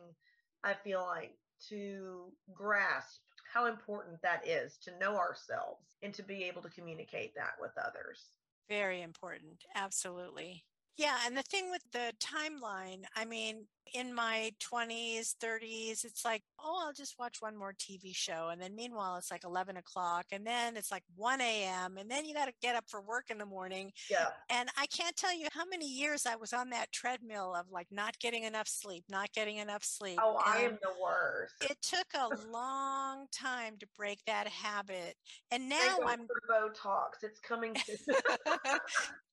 I 0.64 0.74
feel 0.74 1.02
like, 1.02 1.36
to 1.70 2.32
grasp 2.54 3.20
how 3.54 3.66
important 3.66 4.22
that 4.22 4.48
is 4.48 4.78
to 4.84 4.98
know 5.00 5.16
ourselves 5.18 5.86
and 6.02 6.14
to 6.14 6.24
be 6.24 6.44
able 6.44 6.62
to 6.62 6.70
communicate 6.70 7.36
that 7.36 7.54
with 7.60 7.72
others. 7.78 8.32
Very 8.70 9.02
important. 9.02 9.64
Absolutely. 9.76 10.64
Yeah. 10.98 11.18
And 11.26 11.36
the 11.36 11.44
thing 11.44 11.70
with 11.70 11.84
the 11.92 12.14
timeline, 12.20 13.04
I 13.16 13.26
mean, 13.26 13.66
in 13.94 14.14
my 14.14 14.52
20s, 14.60 15.36
30s, 15.42 16.04
it's 16.04 16.26
like, 16.26 16.42
oh, 16.60 16.84
I'll 16.86 16.94
just 16.94 17.20
watch 17.20 17.38
one 17.42 17.56
more 17.56 17.74
TV 17.74 18.16
show. 18.16 18.50
And 18.52 18.62
then 18.62 18.76
meanwhile, 18.76 19.18
it's 19.18 19.30
like 19.30 19.44
11 19.44 19.78
o'clock. 19.78 20.26
And 20.32 20.46
then 20.46 20.76
it's 20.76 20.92
like 20.92 21.04
1 21.16 21.42
a.m. 21.42 21.98
And 21.98 22.10
then 22.10 22.26
you 22.26 22.34
got 22.34 22.46
to 22.46 22.54
get 22.62 22.76
up 22.76 22.86
for 22.88 23.02
work 23.02 23.26
in 23.30 23.38
the 23.38 23.46
morning. 23.46 23.92
Yeah. 24.10 24.28
And 24.50 24.70
I 24.78 24.88
can't 24.88 25.16
tell 25.16 25.36
you 25.38 25.48
how 25.52 25.66
many 25.66 25.88
years 25.88 26.26
I 26.26 26.36
was 26.36 26.54
on 26.54 26.72
that 26.72 26.92
treadmill 26.92 27.54
of 27.56 27.68
like 27.72 27.88
not 27.92 28.18
getting 28.20 28.44
enough 28.44 28.68
sleep, 28.68 29.04
not 29.10 29.32
getting 29.34 29.58
enough 29.58 29.84
sleep. 29.84 30.18
Oh, 30.22 30.42
I 30.44 30.62
am 30.62 30.80
the 30.82 30.94
worst. 31.02 31.54
It 31.62 31.78
took 31.82 32.08
a 32.16 32.30
long 32.52 33.28
time 33.32 33.78
to 33.80 33.88
break 33.96 34.20
that 34.26 34.48
habit. 34.48 35.16
And 35.52 35.70
now 35.70 35.98
I'm 36.08 36.28
Botox. 36.50 37.22
It's 37.22 37.40
coming 37.40 37.76
soon. 37.86 38.16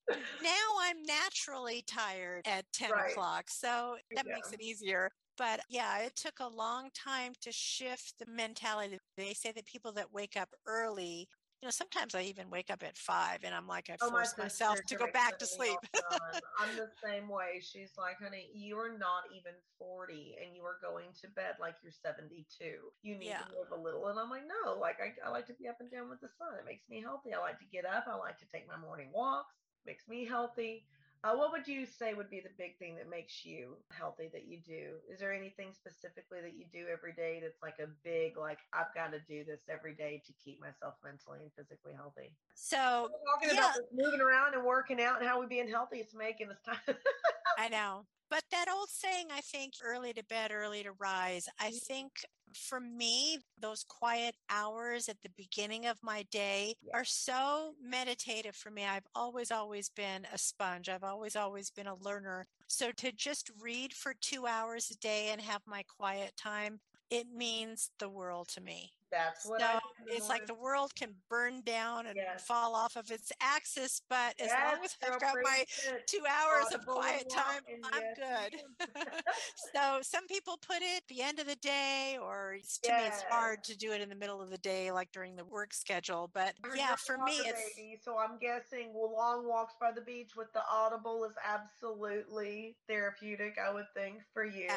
now 0.39 0.67
I'm 0.79 1.01
naturally 1.03 1.81
tired 1.81 2.47
at 2.47 2.71
10 2.73 2.91
Right. 2.91 2.97
o'clock. 2.97 3.49
So 3.49 3.97
that 4.15 4.25
Yeah. 4.25 4.33
makes 4.33 4.53
it 4.53 4.61
easier. 4.61 5.11
But 5.37 5.61
yeah, 5.69 5.99
it 5.99 6.15
took 6.15 6.39
a 6.39 6.47
long 6.47 6.89
time 6.93 7.33
to 7.41 7.51
shift 7.51 8.15
the 8.19 8.25
mentality. 8.27 8.99
They 9.17 9.33
say 9.33 9.51
that 9.53 9.65
people 9.65 9.91
that 9.93 10.11
wake 10.11 10.35
up 10.37 10.53
early, 10.65 11.27
you 11.61 11.67
know, 11.67 11.71
sometimes 11.71 12.15
I 12.15 12.23
even 12.23 12.49
wake 12.49 12.69
up 12.69 12.83
at 12.83 12.97
five 12.97 13.43
and 13.43 13.53
I'm 13.55 13.67
like, 13.67 13.89
I 13.89 13.97
Oh, 14.03 14.09
my 14.09 14.27
force 14.27 14.37
myself 14.37 14.81
to 14.87 14.95
go 14.95 15.07
back 15.07 15.37
to 15.37 15.45
fun 15.45 15.49
of 15.49 15.51
me 15.51 15.63
sleep. 15.63 15.69
all 15.69 15.83
the 15.93 16.03
time. 16.03 16.41
I'm 16.57 16.75
the 16.75 16.89
same 17.03 17.27
way. 17.29 17.59
She's 17.59 17.97
like, 17.97 18.17
honey, 18.17 18.51
you 18.53 18.77
are 18.79 18.97
not 18.97 19.31
even 19.31 19.53
40 19.77 20.37
and 20.41 20.55
you 20.55 20.63
are 20.63 20.79
going 20.81 21.13
to 21.21 21.27
bed 21.29 21.57
like 21.59 21.77
you're 21.83 21.91
72. 21.91 22.91
You 23.03 23.17
need 23.17 23.27
Yeah. 23.27 23.43
to 23.43 23.45
live 23.59 23.71
a 23.71 23.75
little. 23.75 24.07
And 24.07 24.19
I'm 24.19 24.29
like, 24.29 24.43
no, 24.47 24.73
like 24.73 24.99
I, 24.99 25.13
I 25.25 25.29
like 25.29 25.45
to 25.47 25.53
be 25.53 25.67
up 25.67 25.79
and 25.81 25.91
down 25.91 26.09
with 26.09 26.19
the 26.21 26.29
sun. 26.29 26.57
It 26.59 26.65
makes 26.65 26.89
me 26.89 27.01
healthy. 27.01 27.33
I 27.33 27.39
like 27.39 27.59
to 27.59 27.65
get 27.65 27.85
up. 27.85 28.07
I 28.07 28.15
like 28.15 28.37
to 28.39 28.45
take 28.47 28.67
my 28.67 28.77
morning 28.77 29.11
walks. 29.13 29.60
Makes 29.85 30.07
me 30.07 30.25
healthy. 30.25 30.85
Uh, 31.23 31.35
what 31.35 31.51
would 31.51 31.67
you 31.67 31.85
say 31.85 32.15
would 32.15 32.31
be 32.31 32.39
the 32.39 32.49
big 32.57 32.79
thing 32.79 32.95
that 32.95 33.07
makes 33.07 33.45
you 33.45 33.77
healthy 33.91 34.27
that 34.33 34.47
you 34.47 34.57
do? 34.65 34.97
Is 35.07 35.19
there 35.19 35.31
anything 35.31 35.71
specifically 35.71 36.41
that 36.41 36.53
you 36.57 36.65
do 36.73 36.87
every 36.91 37.13
day 37.13 37.39
that's 37.39 37.61
like 37.61 37.77
a 37.79 37.87
big, 38.03 38.37
like, 38.37 38.57
I've 38.73 38.91
got 38.95 39.11
to 39.11 39.19
do 39.19 39.43
this 39.43 39.59
every 39.69 39.93
day 39.93 40.23
to 40.25 40.33
keep 40.43 40.59
myself 40.59 40.95
mentally 41.03 41.39
and 41.43 41.51
physically 41.53 41.93
healthy? 41.95 42.33
So 42.55 43.09
We're 43.11 43.33
talking 43.35 43.55
yeah. 43.55 43.69
about 43.69 43.81
moving 43.93 44.19
around 44.19 44.55
and 44.55 44.63
working 44.63 44.99
out 44.99 45.19
and 45.19 45.27
how 45.27 45.39
we 45.39 45.45
being 45.45 45.69
healthy 45.69 45.97
is 45.97 46.15
making 46.17 46.49
us 46.49 46.57
time. 46.65 46.95
I 47.59 47.69
know. 47.69 48.05
But 48.31 48.43
that 48.49 48.65
old 48.73 48.89
saying, 48.89 49.27
I 49.31 49.41
think, 49.41 49.73
early 49.83 50.13
to 50.13 50.23
bed, 50.23 50.51
early 50.51 50.81
to 50.83 50.93
rise, 50.93 51.47
I 51.59 51.71
think 51.71 52.13
for 52.55 52.79
me, 52.79 53.39
those 53.59 53.83
quiet 53.87 54.35
hours 54.49 55.09
at 55.09 55.21
the 55.23 55.29
beginning 55.37 55.85
of 55.85 55.97
my 56.03 56.23
day 56.31 56.75
are 56.93 57.05
so 57.05 57.73
meditative 57.81 58.55
for 58.55 58.71
me. 58.71 58.85
I've 58.85 59.07
always, 59.15 59.51
always 59.51 59.89
been 59.89 60.25
a 60.33 60.37
sponge. 60.37 60.89
I've 60.89 61.03
always, 61.03 61.35
always 61.35 61.71
been 61.71 61.87
a 61.87 61.95
learner. 61.95 62.45
So 62.67 62.91
to 62.97 63.11
just 63.11 63.51
read 63.61 63.93
for 63.93 64.13
two 64.21 64.47
hours 64.47 64.91
a 64.91 64.97
day 64.97 65.29
and 65.31 65.41
have 65.41 65.61
my 65.65 65.83
quiet 65.97 66.33
time, 66.37 66.79
it 67.11 67.27
means 67.35 67.91
the 67.99 68.09
world 68.09 68.47
to 68.47 68.61
me. 68.61 68.89
That's 69.11 69.45
what 69.45 69.59
So 69.59 69.79
it's 70.07 70.29
like 70.29 70.45
the 70.45 70.55
world 70.55 70.95
can 70.95 71.13
burn 71.29 71.61
down 71.65 72.07
and 72.07 72.15
Yes. 72.15 72.45
fall 72.45 72.73
off 72.73 72.95
of 72.95 73.11
its 73.11 73.31
axis, 73.41 74.01
but 74.09 74.39
as 74.39 74.49
long 74.49 74.79
as 74.83 74.95
I've 75.03 75.19
got 75.19 75.35
my 75.43 75.65
two 76.07 76.23
hours 76.25 76.71
of 76.73 76.85
quiet 76.85 77.29
time, 77.29 77.61
I'm 77.83 78.01
yes, 78.17 78.49
good. 78.49 78.61
so 79.75 79.99
some 80.01 80.25
people 80.27 80.57
put 80.65 80.81
it 80.81 81.03
the 81.09 81.21
end 81.21 81.39
of 81.39 81.47
the 81.47 81.57
day, 81.57 82.17
or 82.21 82.53
it's, 82.53 82.77
to 82.79 82.93
me, 82.95 83.07
it's 83.07 83.21
hard 83.29 83.63
to 83.65 83.77
do 83.77 83.91
it 83.91 84.01
in 84.01 84.07
the 84.07 84.15
middle 84.15 84.41
of 84.41 84.49
the 84.49 84.57
day, 84.57 84.91
like 84.91 85.11
during 85.11 85.35
the 85.35 85.45
work 85.45 85.73
schedule. 85.73 86.29
But 86.33 86.53
yeah, 86.75 86.87
you're 86.87 86.93
a 86.93 86.97
for 86.97 87.17
me, 87.17 87.39
it's 87.39 87.75
baby, 87.75 87.99
so 88.01 88.17
I'm 88.17 88.37
guessing 88.39 88.93
long 88.93 89.47
walks 89.47 89.73
by 89.79 89.91
the 89.91 90.01
beach 90.01 90.31
with 90.37 90.53
the 90.53 90.63
audible 90.71 91.25
is 91.25 91.35
absolutely 91.45 92.77
therapeutic. 92.87 93.57
I 93.59 93.73
would 93.73 93.87
think 93.93 94.21
for 94.33 94.45
you. 94.45 94.67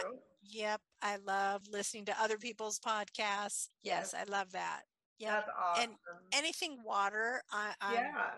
Yep. 0.50 0.80
I 1.02 1.16
love 1.16 1.62
listening 1.70 2.04
to 2.07 2.22
other 2.22 2.38
people's 2.38 2.78
podcasts. 2.78 3.68
Yes. 3.83 4.14
I 4.14 4.24
love 4.30 4.52
that. 4.52 4.83
Yeah. 5.18 5.37
That's 5.37 5.50
awesome. 5.61 5.96
Anything 6.33 6.78
water, 6.85 7.42
I, 7.52 7.72
I'm 7.80 7.94
yeah. 7.94 8.30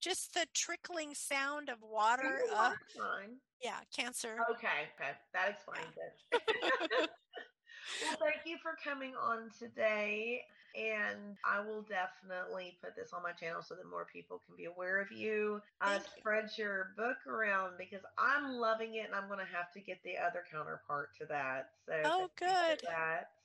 just 0.00 0.34
the 0.34 0.46
trickling 0.54 1.14
sound 1.14 1.68
of 1.68 1.78
water. 1.82 2.40
Uh, 2.54 2.72
yeah, 3.62 3.80
cancer. 3.94 4.38
Okay, 4.50 4.88
okay, 4.98 5.12
that 5.34 5.50
explains 5.50 5.94
it. 5.96 7.10
well, 8.02 8.16
thank 8.22 8.46
you 8.46 8.56
for 8.62 8.76
coming 8.82 9.14
on 9.20 9.50
today. 9.58 10.42
And 10.74 11.36
I 11.44 11.60
will 11.60 11.82
definitely 11.82 12.78
put 12.80 12.94
this 12.96 13.12
on 13.12 13.22
my 13.22 13.32
channel 13.32 13.62
so 13.62 13.74
that 13.74 13.86
more 13.86 14.06
people 14.06 14.38
can 14.38 14.56
be 14.56 14.66
aware 14.66 15.00
of 15.00 15.10
you. 15.12 15.60
Uh, 15.80 16.00
spread 16.18 16.50
your 16.56 16.94
book 16.96 17.26
around 17.26 17.76
because 17.78 18.02
I'm 18.18 18.52
loving 18.52 18.94
it 18.94 19.06
and 19.06 19.14
I'm 19.14 19.26
going 19.28 19.38
to 19.40 19.44
have 19.52 19.72
to 19.72 19.80
get 19.80 20.02
the 20.04 20.16
other 20.18 20.44
counterpart 20.50 21.16
to 21.18 21.26
that. 21.26 21.70
So, 21.86 21.92
Oh, 22.04 22.16
thank 22.16 22.32
you 22.44 22.54
for 22.66 22.76
good. 22.76 22.82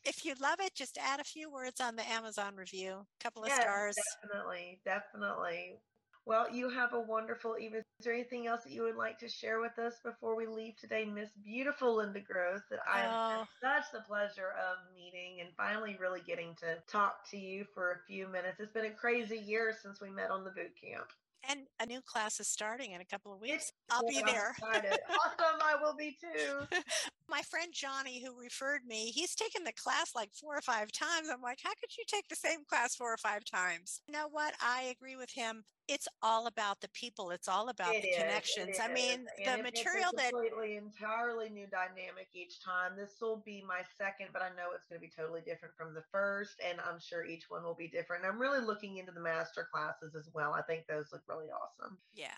If 0.04 0.24
you 0.24 0.36
love 0.36 0.60
it, 0.60 0.76
just 0.76 0.98
add 0.98 1.20
a 1.20 1.24
few 1.24 1.50
words 1.52 1.82
on 1.82 1.96
the 1.96 2.08
Amazon 2.08 2.56
review, 2.56 3.08
a 3.20 3.24
couple 3.24 3.44
of 3.44 3.48
Yes, 3.50 3.62
stars. 3.62 3.96
definitely, 4.22 4.82
definitely. 4.86 5.82
Well, 6.28 6.50
you 6.52 6.70
have 6.70 6.94
a 6.94 7.00
wonderful 7.00 7.56
evening. 7.60 7.84
Is 8.00 8.06
there 8.06 8.14
anything 8.14 8.48
else 8.48 8.64
that 8.64 8.72
you 8.72 8.82
would 8.84 8.96
like 8.96 9.20
to 9.20 9.30
share 9.30 9.60
with 9.62 9.78
us 9.78 10.00
before 10.04 10.36
we 10.36 10.48
leave 10.48 10.76
today, 10.76 11.06
Miss 11.06 11.30
Beautiful 11.44 11.98
Linda 11.98 12.20
Gross? 12.20 12.62
That 12.72 12.80
I 12.92 13.00
have 13.02 13.12
Oh, 13.14 13.48
had 13.62 13.84
such 13.84 13.92
the 13.94 14.00
pleasure 14.08 14.54
of 14.60 14.78
meeting 14.96 15.42
and 15.42 15.50
finally 15.56 15.98
really 16.00 16.22
getting 16.26 16.56
to 16.62 16.78
talk 16.88 17.30
to 17.30 17.38
you 17.38 17.66
for 17.76 17.92
a 17.92 17.98
few 18.08 18.28
minutes. 18.28 18.60
It's 18.60 18.74
been 18.74 18.86
a 18.86 18.90
crazy 18.92 19.38
year 19.38 19.76
since 19.80 20.02
we 20.02 20.10
met 20.10 20.32
on 20.32 20.44
the 20.44 20.50
boot 20.50 20.72
camp. 20.82 21.06
and 21.48 21.68
a 21.80 21.86
new 21.86 22.02
class 22.02 22.40
is 22.40 22.48
starting 22.48 22.94
in 22.94 23.02
a 23.02 23.06
couple 23.06 23.32
of 23.32 23.40
weeks. 23.40 23.54
It's 23.66 23.72
I'll 23.92 24.08
be 24.10 24.20
there. 24.26 24.56
awesome, 24.64 25.62
I 25.62 25.76
will 25.80 25.96
be 25.96 26.18
too. 26.20 26.62
My 27.28 27.42
friend 27.42 27.74
Johnny, 27.74 28.24
who 28.24 28.40
referred 28.40 28.82
me, 28.88 29.12
he's 29.12 29.36
taken 29.36 29.64
the 29.64 29.74
class 29.74 30.12
like 30.16 30.30
four 30.34 30.58
or 30.58 30.62
five 30.62 30.92
times. 30.92 31.30
I'm 31.32 31.42
like, 31.42 31.60
how 31.64 31.72
could 31.72 31.96
you 31.98 32.04
take 32.08 32.28
the 32.28 32.36
same 32.36 32.60
class 32.70 32.96
four 32.96 33.14
or 33.14 33.18
five 33.18 33.44
times? 33.46 34.02
You 34.08 34.14
know 34.14 34.28
what? 34.30 34.54
I 34.62 34.94
agree 34.96 35.16
with 35.16 35.32
him. 35.32 35.64
It's 35.88 36.08
all 36.22 36.48
about 36.48 36.82
the 36.82 36.90
people. 36.90 37.32
It's 37.32 37.48
all 37.48 37.70
about 37.70 37.96
It 37.96 38.02
the 38.02 38.10
is, 38.10 38.18
connections. 38.18 38.78
I 38.82 38.88
mean, 38.92 39.26
and 39.46 39.60
the 39.60 39.64
material 39.64 40.12
that 40.18 40.32
completely 40.32 40.78
entirely 40.78 41.50
new 41.50 41.68
dynamic 41.68 42.30
each 42.34 42.60
time. 42.64 42.94
This 42.96 43.18
will 43.22 43.42
be 43.46 43.64
my 43.68 43.82
second, 43.98 44.30
but 44.34 44.42
I 44.42 44.50
know 44.50 44.74
it's 44.76 44.86
going 44.86 45.00
to 45.00 45.06
be 45.06 45.12
totally 45.16 45.42
different 45.42 45.76
from 45.76 45.94
the 45.94 46.04
first, 46.12 46.62
and 46.68 46.80
I'm 46.82 47.00
sure 47.00 47.26
each 47.26 47.50
one 47.50 47.64
will 47.64 47.76
be 47.76 47.88
different. 47.88 48.26
I'm 48.26 48.42
really 48.42 48.66
looking 48.66 48.98
into 48.98 49.12
the 49.12 49.22
master 49.22 49.68
classes 49.72 50.16
as 50.16 50.30
well. 50.34 50.54
I 50.54 50.62
think 50.64 50.86
those 50.88 51.10
look 51.14 51.22
really 51.28 51.48
awesome. 51.50 51.98
yeah. 52.14 52.30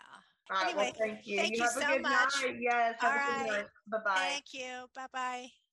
All 0.50 0.58
right, 0.58 0.70
Anyway, 0.70 0.76
well, 0.76 0.94
thank 0.98 1.28
you. 1.28 1.38
thank 1.38 1.58
you 1.58 1.64
have 1.64 1.78
a 1.78 1.82
so 1.82 1.88
good 1.88 2.02
much. 2.02 2.36
night. 2.36 2.56
Yes, 2.60 2.96
have 3.02 3.12
All 3.12 3.16
a 3.16 3.20
good 3.20 3.38
right. 3.44 3.66
Bye 3.88 3.98
bye. 4.04 4.40
Thank 4.40 4.54
you. 4.54 4.88
Bye 4.94 5.08
bye. 5.12 5.52